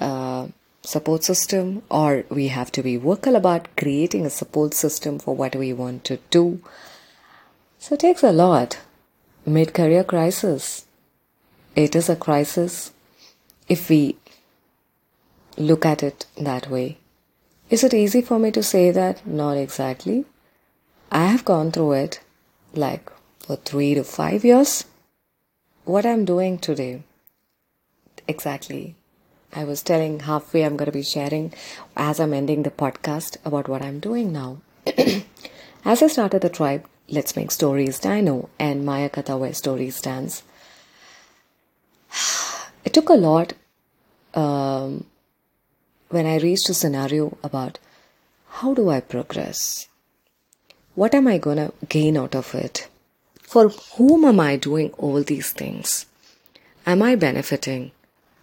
uh, 0.00 0.48
support 0.82 1.22
system, 1.22 1.82
or 1.90 2.24
we 2.28 2.48
have 2.48 2.72
to 2.72 2.82
be 2.82 2.96
vocal 2.96 3.36
about 3.36 3.68
creating 3.76 4.26
a 4.26 4.30
support 4.30 4.74
system 4.74 5.18
for 5.18 5.34
what 5.36 5.54
we 5.54 5.72
want 5.72 6.04
to 6.04 6.18
do. 6.30 6.60
So 7.82 7.94
it 7.94 8.00
takes 8.00 8.22
a 8.22 8.30
lot. 8.30 8.78
Mid 9.44 9.74
career 9.74 10.04
crisis. 10.04 10.86
It 11.74 11.96
is 11.96 12.08
a 12.08 12.14
crisis 12.14 12.92
if 13.68 13.88
we 13.88 14.14
look 15.56 15.84
at 15.84 16.00
it 16.04 16.26
that 16.40 16.70
way. 16.70 16.98
Is 17.70 17.82
it 17.82 17.92
easy 17.92 18.22
for 18.22 18.38
me 18.38 18.52
to 18.52 18.62
say 18.62 18.92
that? 18.92 19.26
Not 19.26 19.56
exactly. 19.56 20.26
I 21.10 21.26
have 21.26 21.44
gone 21.44 21.72
through 21.72 21.94
it 21.94 22.20
like 22.72 23.10
for 23.40 23.56
three 23.56 23.94
to 23.94 24.04
five 24.04 24.44
years. 24.44 24.84
What 25.84 26.06
I'm 26.06 26.24
doing 26.24 26.58
today, 26.58 27.02
exactly. 28.28 28.94
I 29.52 29.64
was 29.64 29.82
telling 29.82 30.20
halfway 30.20 30.62
I'm 30.62 30.76
going 30.76 30.86
to 30.86 30.92
be 30.92 31.02
sharing 31.02 31.52
as 31.96 32.20
I'm 32.20 32.32
ending 32.32 32.62
the 32.62 32.70
podcast 32.70 33.38
about 33.44 33.66
what 33.66 33.82
I'm 33.82 33.98
doing 33.98 34.32
now. 34.32 34.58
as 35.84 36.00
I 36.00 36.06
started 36.06 36.42
the 36.42 36.48
tribe, 36.48 36.86
Let's 37.14 37.36
Make 37.36 37.50
Stories 37.50 37.98
Dino 37.98 38.48
and 38.58 38.88
Mayaakatha 38.88 39.38
Where 39.38 39.52
Stories 39.52 40.00
Dance, 40.00 40.42
it 42.86 42.94
took 42.94 43.10
a 43.10 43.12
lot 43.12 43.52
um, 44.32 45.04
when 46.08 46.24
I 46.24 46.38
reached 46.38 46.70
a 46.70 46.74
scenario 46.74 47.36
about 47.44 47.78
how 48.48 48.72
do 48.72 48.88
I 48.88 49.00
progress? 49.00 49.88
What 50.94 51.14
am 51.14 51.28
I 51.28 51.36
going 51.36 51.58
to 51.58 51.74
gain 51.86 52.16
out 52.16 52.34
of 52.34 52.54
it? 52.54 52.88
For 53.42 53.68
whom 53.68 54.24
am 54.24 54.40
I 54.40 54.56
doing 54.56 54.90
all 54.92 55.22
these 55.22 55.52
things? 55.52 56.06
Am 56.86 57.02
I 57.02 57.14
benefiting? 57.14 57.92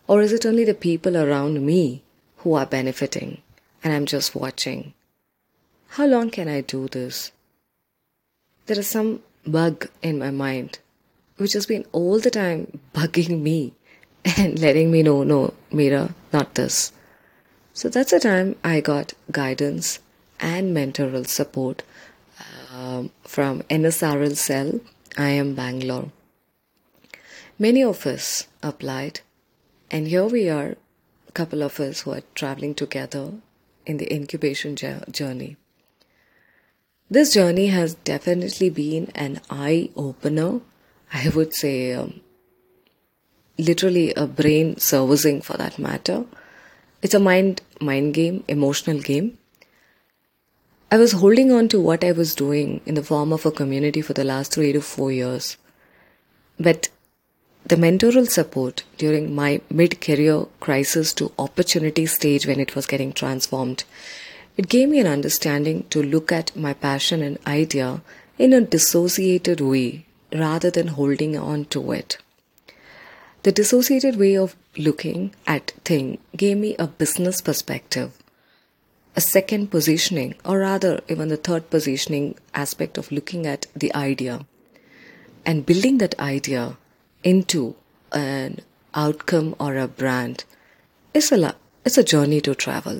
Or 0.05 0.21
is 0.21 0.31
it 0.31 0.45
only 0.45 0.63
the 0.63 0.75
people 0.75 1.17
around 1.17 1.65
me 1.65 2.03
who 2.37 2.53
are 2.53 2.67
benefiting 2.67 3.41
and 3.83 3.93
I'm 3.93 4.05
just 4.05 4.35
watching? 4.35 4.93
How 5.87 6.05
long 6.05 6.29
can 6.29 6.47
I 6.47 6.61
do 6.61 6.87
this? 6.87 7.31
There 8.69 8.77
is 8.77 8.87
some 8.87 9.23
bug 9.47 9.89
in 10.03 10.19
my 10.19 10.29
mind 10.29 10.77
which 11.37 11.53
has 11.53 11.65
been 11.65 11.87
all 11.91 12.19
the 12.19 12.29
time 12.29 12.79
bugging 12.93 13.41
me 13.41 13.73
and 14.37 14.59
letting 14.59 14.91
me 14.91 15.01
know, 15.01 15.23
no, 15.23 15.55
Meera, 15.71 16.13
not 16.31 16.53
this. 16.53 16.91
So 17.73 17.89
that's 17.89 18.11
the 18.11 18.19
time 18.19 18.57
I 18.63 18.79
got 18.81 19.13
guidance 19.31 19.97
and 20.39 20.77
mentoral 20.77 21.25
support 21.25 21.81
um, 22.71 23.09
from 23.23 23.63
NSRL 23.71 24.37
Cell 24.37 24.81
I 25.17 25.29
am 25.29 25.55
Bangalore. 25.55 26.11
Many 27.57 27.83
of 27.83 28.05
us 28.05 28.45
applied, 28.61 29.21
and 29.89 30.07
here 30.07 30.25
we 30.25 30.47
are, 30.47 30.75
a 31.27 31.31
couple 31.31 31.63
of 31.63 31.79
us 31.79 32.01
who 32.01 32.11
are 32.11 32.21
traveling 32.35 32.75
together 32.75 33.31
in 33.87 33.97
the 33.97 34.13
incubation 34.13 34.75
journey. 34.75 35.57
This 37.09 37.33
journey 37.33 37.67
has 37.67 37.95
definitely 37.95 38.69
been 38.69 39.11
an 39.15 39.41
eye 39.49 39.89
opener. 39.95 40.61
I 41.11 41.29
would 41.29 41.55
say, 41.55 41.93
um, 41.93 42.21
literally 43.57 44.13
a 44.13 44.27
brain 44.27 44.77
servicing 44.77 45.41
for 45.41 45.57
that 45.57 45.79
matter. 45.79 46.25
It's 47.01 47.15
a 47.15 47.19
mind 47.19 47.61
mind 47.81 48.13
game, 48.13 48.43
emotional 48.47 48.99
game. 48.99 49.37
I 50.91 50.97
was 50.97 51.13
holding 51.13 51.51
on 51.51 51.67
to 51.69 51.79
what 51.79 52.03
I 52.03 52.11
was 52.11 52.35
doing 52.35 52.81
in 52.85 52.95
the 52.95 53.03
form 53.03 53.33
of 53.33 53.45
a 53.45 53.51
community 53.51 54.01
for 54.01 54.13
the 54.13 54.23
last 54.23 54.53
three 54.53 54.71
to 54.73 54.81
four 54.81 55.11
years. 55.11 55.57
But 56.59 56.89
the 57.65 57.75
mentoral 57.75 58.27
support 58.27 58.83
during 58.97 59.35
my 59.35 59.61
mid 59.69 60.01
career 60.01 60.45
crisis 60.59 61.13
to 61.13 61.31
opportunity 61.37 62.05
stage 62.05 62.47
when 62.47 62.59
it 62.59 62.75
was 62.75 62.85
getting 62.85 63.13
transformed, 63.13 63.83
It 64.59 64.67
gave 64.67 64.89
me 64.89 64.99
an 64.99 65.07
understanding 65.07 65.85
to 65.89 66.03
look 66.03 66.33
at 66.33 66.53
my 66.53 66.73
passion 66.73 67.21
and 67.23 67.37
idea 67.47 68.01
in 68.37 68.51
a 68.51 68.59
dissociated 68.59 69.61
way 69.61 70.05
rather 70.33 70.69
than 70.69 70.89
holding 70.89 71.37
on 71.37 71.63
to 71.67 71.93
it. 71.93 72.17
The 73.43 73.53
dissociated 73.53 74.17
way 74.17 74.35
of 74.35 74.57
looking 74.77 75.33
at 75.47 75.71
thing 75.85 76.17
gave 76.35 76.57
me 76.57 76.75
a 76.77 76.87
business 76.87 77.39
perspective, 77.39 78.11
a 79.15 79.21
second 79.21 79.71
positioning, 79.71 80.35
or 80.43 80.59
rather 80.59 80.99
even 81.07 81.29
the 81.29 81.37
third 81.37 81.69
positioning 81.69 82.35
aspect 82.53 82.97
of 82.97 83.13
looking 83.13 83.47
at 83.47 83.67
the 83.73 83.95
idea 83.95 84.45
and 85.45 85.65
building 85.65 85.99
that 85.99 86.19
idea 86.19 86.75
into 87.23 87.75
an 88.11 88.59
outcome 88.93 89.55
or 89.57 89.77
a 89.77 89.87
brand 89.87 90.43
is 91.13 91.31
a 91.31 91.55
it's 91.85 91.97
a 91.97 92.03
journey 92.03 92.41
to 92.41 92.53
travel. 92.53 92.99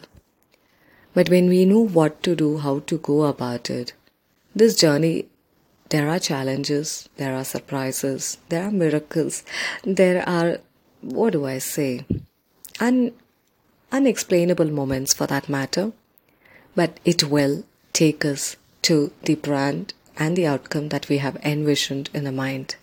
But 1.14 1.30
when 1.30 1.50
we 1.50 1.66
know 1.66 1.80
what 1.80 2.22
to 2.24 2.36
do, 2.36 2.58
how 2.58 2.80
to 2.80 2.98
go 2.98 3.24
about 3.24 3.70
it, 3.70 3.94
this 4.56 4.76
journey 4.76 5.28
there 5.90 6.08
are 6.08 6.20
challenges, 6.20 7.10
there 7.18 7.36
are 7.36 7.44
surprises, 7.44 8.38
there 8.50 8.64
are 8.64 8.72
miracles, 8.72 9.44
there 9.84 10.28
are, 10.30 10.60
what 11.02 11.34
do 11.34 11.46
I 11.46 11.58
say, 11.58 12.06
un, 12.80 13.12
unexplainable 13.92 14.70
moments 14.70 15.14
for 15.14 15.26
that 15.28 15.50
matter. 15.50 15.92
But 16.76 17.00
it 17.04 17.24
will 17.24 17.64
take 17.92 18.24
us 18.24 18.56
to 18.84 19.12
the 19.24 19.36
brand 19.36 19.96
and 20.16 20.36
the 20.36 20.46
outcome 20.46 20.90
that 20.90 21.10
we 21.10 21.18
have 21.18 21.38
envisioned 21.38 22.10
in 22.14 22.24
the 22.24 22.32
mind. 22.32 22.76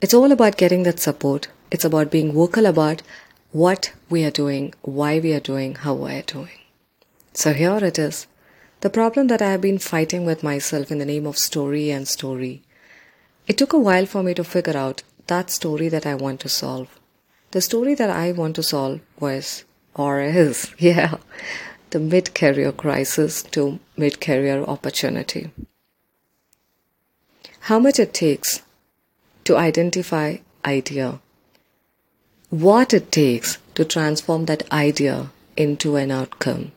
It's 0.00 0.14
all 0.14 0.32
about 0.32 0.56
getting 0.56 0.82
that 0.82 0.98
support. 0.98 1.46
It's 1.70 1.84
about 1.84 2.10
being 2.10 2.32
vocal 2.32 2.66
about 2.66 3.02
what 3.52 3.92
we 4.10 4.24
are 4.24 4.32
doing, 4.32 4.74
why 4.82 5.20
we 5.20 5.32
are 5.32 5.40
doing, 5.40 5.76
how 5.76 5.94
we 5.94 6.14
are 6.14 6.22
doing. 6.22 6.61
So 7.34 7.54
here 7.54 7.78
it 7.82 7.98
is 7.98 8.26
the 8.82 8.90
problem 8.90 9.28
that 9.28 9.40
I 9.40 9.52
have 9.52 9.60
been 9.60 9.78
fighting 9.78 10.26
with 10.26 10.42
myself 10.42 10.90
in 10.90 10.98
the 10.98 11.06
name 11.06 11.26
of 11.26 11.38
story 11.38 11.90
and 11.90 12.06
story. 12.06 12.62
It 13.46 13.56
took 13.56 13.72
a 13.72 13.78
while 13.78 14.06
for 14.06 14.22
me 14.22 14.34
to 14.34 14.44
figure 14.44 14.76
out 14.76 15.02
that 15.28 15.50
story 15.50 15.88
that 15.88 16.04
I 16.04 16.14
want 16.14 16.40
to 16.40 16.48
solve. 16.48 16.98
The 17.52 17.62
story 17.62 17.94
that 17.94 18.10
I 18.10 18.32
want 18.32 18.56
to 18.56 18.62
solve 18.62 19.00
was, 19.18 19.64
or 19.94 20.20
is, 20.20 20.74
yeah, 20.78 21.16
the 21.90 22.00
mid 22.00 22.34
career 22.34 22.72
crisis 22.72 23.42
to 23.54 23.78
mid 23.96 24.20
career 24.20 24.62
opportunity. 24.64 25.50
How 27.60 27.78
much 27.78 27.98
it 27.98 28.12
takes 28.12 28.62
to 29.44 29.56
identify 29.56 30.38
idea, 30.64 31.20
what 32.50 32.92
it 32.92 33.10
takes 33.10 33.58
to 33.74 33.84
transform 33.84 34.46
that 34.46 34.70
idea 34.70 35.30
into 35.56 35.96
an 35.96 36.10
outcome 36.10 36.72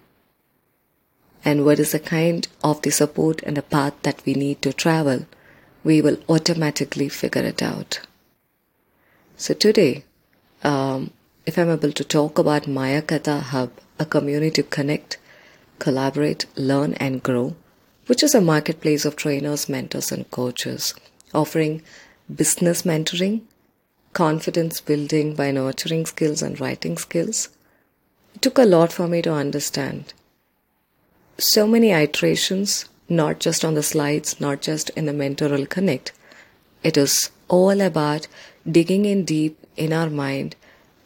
and 1.46 1.64
what 1.64 1.80
is 1.80 1.92
the 1.92 2.00
kind 2.00 2.48
of 2.64 2.82
the 2.82 2.92
support 2.92 3.44
and 3.44 3.56
the 3.56 3.62
path 3.62 3.94
that 4.02 4.26
we 4.26 4.34
need 4.34 4.64
to 4.64 4.74
travel, 4.74 5.28
we 5.84 6.02
will 6.02 6.18
automatically 6.28 7.08
figure 7.08 7.44
it 7.44 7.62
out. 7.62 8.00
So 9.38 9.54
today, 9.54 10.04
um, 10.64 11.12
if 11.46 11.60
I'm 11.60 11.70
able 11.70 11.92
to 11.92 12.04
talk 12.04 12.40
about 12.40 12.64
Mayaakatha 12.64 13.40
Hub, 13.42 13.72
a 14.00 14.06
community 14.06 14.64
to 14.64 14.64
connect, 14.64 15.18
collaborate, 15.78 16.48
learn, 16.56 16.96
and 16.96 17.22
grow, 17.22 17.56
which 18.08 18.24
is 18.24 18.34
a 18.34 18.42
marketplace 18.42 19.06
of 19.06 19.16
trainers, 19.16 19.70
mentors, 19.70 20.12
and 20.12 20.30
coaches, 20.32 20.96
offering 21.34 21.84
business 22.34 22.82
mentoring, 22.82 23.42
confidence 24.14 24.82
building 24.82 25.36
by 25.36 25.52
nurturing 25.52 26.08
skills 26.08 26.42
and 26.42 26.60
writing 26.60 26.98
skills. 26.98 27.50
It 28.34 28.42
took 28.42 28.58
a 28.58 28.66
lot 28.66 28.92
for 28.92 29.08
me 29.08 29.22
to 29.22 29.34
understand 29.34 30.14
so 31.38 31.68
many 31.68 31.92
iterations, 31.92 32.88
not 33.10 33.40
just 33.40 33.66
on 33.66 33.74
the 33.74 33.84
slides, 33.84 34.40
not 34.40 34.62
just 34.62 34.90
in 34.92 35.06
the 35.06 35.12
mentoral 35.12 35.68
connect. 35.70 36.14
It 36.82 36.98
is 36.98 37.30
all 37.48 37.82
about 37.82 38.28
digging 38.70 39.06
in 39.06 39.26
deep 39.26 39.58
in 39.76 39.92
our 39.92 40.10
mind 40.10 40.56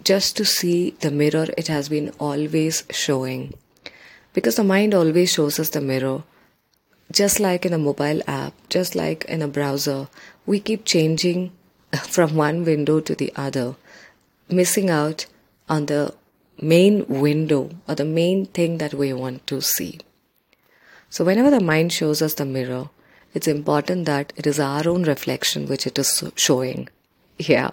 just 0.04 0.38
to 0.38 0.46
see 0.46 0.92
the 1.02 1.12
mirror 1.12 1.48
it 1.58 1.68
has 1.68 1.90
been 1.90 2.12
always 2.20 2.84
showing. 2.90 3.54
Because 4.34 4.56
the 4.56 4.64
mind 4.64 4.94
always 4.94 5.32
shows 5.34 5.60
us 5.60 5.70
the 5.70 5.82
mirror. 5.82 6.24
Just 7.12 7.40
like 7.40 7.66
in 7.66 7.74
a 7.74 7.80
mobile 7.80 8.22
app, 8.28 8.54
just 8.70 8.96
like 8.96 9.26
in 9.26 9.42
a 9.42 9.48
browser, 9.48 10.08
we 10.46 10.60
keep 10.60 10.86
changing 10.86 11.52
from 12.04 12.36
one 12.36 12.64
window 12.64 13.00
to 13.00 13.16
the 13.16 13.34
other, 13.36 13.76
missing 14.48 14.90
out 14.90 15.26
on 15.68 15.88
the 15.88 16.14
main 16.62 17.06
window 17.08 17.72
or 17.88 17.96
the 17.96 18.06
main 18.06 18.46
thing 18.46 18.78
that 18.78 18.94
we 18.94 19.12
want 19.12 19.46
to 19.48 19.60
see. 19.62 20.00
So, 21.10 21.26
whenever 21.26 21.50
the 21.50 21.60
mind 21.60 21.92
shows 21.92 22.22
us 22.22 22.36
the 22.36 22.46
mirror, 22.46 22.90
it's 23.34 23.48
important 23.48 24.06
that 24.06 24.34
it 24.36 24.48
is 24.48 24.60
our 24.60 24.88
own 24.88 25.04
reflection 25.04 25.68
which 25.68 25.86
it 25.88 25.98
is 25.98 26.24
showing. 26.36 26.90
Yeah. 27.38 27.72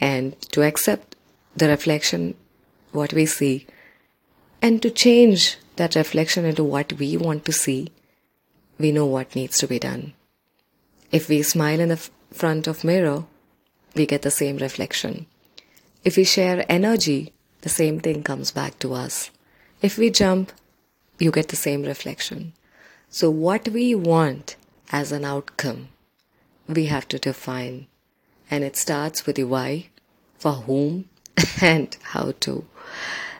And 0.00 0.40
to 0.52 0.62
accept 0.62 1.16
the 1.56 1.68
reflection, 1.68 2.34
what 2.92 3.12
we 3.12 3.26
see, 3.26 3.66
and 4.60 4.82
to 4.82 4.90
change 4.90 5.56
that 5.76 5.94
reflection 5.94 6.44
into 6.44 6.64
what 6.64 6.92
we 6.94 7.16
want 7.16 7.44
to 7.44 7.52
see, 7.52 7.92
we 8.78 8.92
know 8.92 9.06
what 9.06 9.34
needs 9.34 9.58
to 9.58 9.66
be 9.66 9.78
done. 9.78 10.12
If 11.10 11.28
we 11.28 11.42
smile 11.42 11.80
in 11.80 11.88
the 11.88 12.08
front 12.32 12.66
of 12.66 12.84
mirror, 12.84 13.24
we 13.94 14.06
get 14.06 14.22
the 14.22 14.30
same 14.30 14.58
reflection. 14.58 15.26
If 16.04 16.16
we 16.16 16.24
share 16.24 16.64
energy, 16.68 17.32
the 17.62 17.68
same 17.68 18.00
thing 18.00 18.22
comes 18.22 18.50
back 18.50 18.78
to 18.80 18.92
us. 18.92 19.30
If 19.82 19.98
we 19.98 20.10
jump, 20.10 20.52
you 21.18 21.30
get 21.30 21.48
the 21.48 21.56
same 21.56 21.82
reflection. 21.82 22.52
So, 23.08 23.30
what 23.30 23.68
we 23.68 23.94
want 23.94 24.56
as 24.92 25.12
an 25.12 25.24
outcome, 25.24 25.88
we 26.68 26.86
have 26.86 27.08
to 27.08 27.18
define. 27.18 27.86
And 28.50 28.62
it 28.62 28.76
starts 28.76 29.26
with 29.26 29.36
the 29.36 29.44
why, 29.44 29.88
for 30.38 30.52
whom, 30.52 31.08
and 31.60 31.96
how 32.02 32.32
to. 32.40 32.66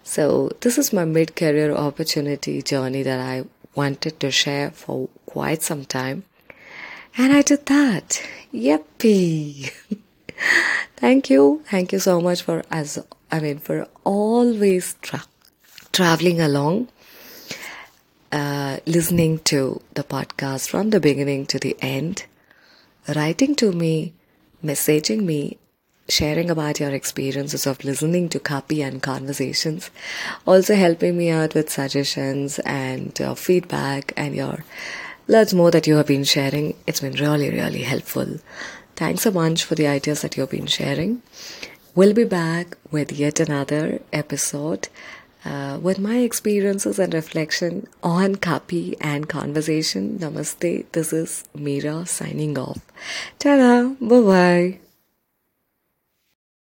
So, 0.02 0.50
this 0.60 0.78
is 0.78 0.92
my 0.92 1.04
mid 1.04 1.36
career 1.36 1.72
opportunity 1.72 2.62
journey 2.62 3.02
that 3.02 3.20
I 3.20 3.44
wanted 3.74 4.18
to 4.20 4.30
share 4.30 4.70
for 4.70 5.08
quite 5.26 5.62
some 5.62 5.84
time. 5.84 6.24
And 7.18 7.32
I 7.32 7.42
did 7.42 7.66
that. 7.66 8.22
Yippee! 8.52 9.72
Thank 10.96 11.30
you. 11.30 11.62
Thank 11.70 11.92
you 11.92 11.98
so 11.98 12.20
much 12.20 12.42
for, 12.42 12.62
as 12.70 12.98
I 13.30 13.40
mean, 13.40 13.58
for 13.58 13.86
always 14.04 14.96
tra- 15.02 15.24
traveling 15.92 16.40
along 16.40 16.88
uh, 18.36 18.78
listening 18.84 19.38
to 19.38 19.80
the 19.94 20.04
podcast 20.04 20.68
from 20.68 20.90
the 20.90 21.00
beginning 21.00 21.46
to 21.46 21.58
the 21.58 21.74
end, 21.80 22.26
writing 23.16 23.54
to 23.56 23.72
me, 23.72 24.12
messaging 24.62 25.22
me, 25.22 25.56
sharing 26.10 26.50
about 26.50 26.78
your 26.78 26.90
experiences 26.90 27.66
of 27.66 27.82
listening 27.82 28.28
to 28.28 28.38
copy 28.38 28.82
and 28.82 29.02
conversations, 29.02 29.90
also 30.46 30.74
helping 30.74 31.16
me 31.16 31.30
out 31.30 31.54
with 31.54 31.70
suggestions 31.70 32.58
and 32.58 33.18
feedback 33.36 34.12
and 34.18 34.36
your 34.36 34.64
lots 35.28 35.54
more 35.54 35.70
that 35.70 35.86
you 35.86 35.96
have 35.96 36.06
been 36.06 36.24
sharing. 36.24 36.74
It's 36.86 37.00
been 37.00 37.14
really, 37.14 37.48
really 37.48 37.84
helpful. 37.84 38.38
Thanks 38.96 39.24
a 39.24 39.32
bunch 39.32 39.64
for 39.64 39.76
the 39.76 39.86
ideas 39.86 40.20
that 40.20 40.36
you've 40.36 40.50
been 40.50 40.66
sharing. 40.66 41.22
We'll 41.94 42.12
be 42.12 42.24
back 42.24 42.76
with 42.90 43.12
yet 43.12 43.40
another 43.40 44.02
episode 44.12 44.88
uh, 45.46 45.78
with 45.80 45.98
my 45.98 46.16
experiences 46.18 46.98
and 46.98 47.14
reflection 47.14 47.86
on 48.02 48.36
copy 48.36 48.96
and 49.00 49.28
conversation. 49.28 50.18
Namaste. 50.18 50.84
This 50.92 51.12
is 51.12 51.44
Meera 51.56 52.06
signing 52.06 52.58
off. 52.58 52.80
Ta-da. 53.38 53.94
Bye-bye. 54.00 54.85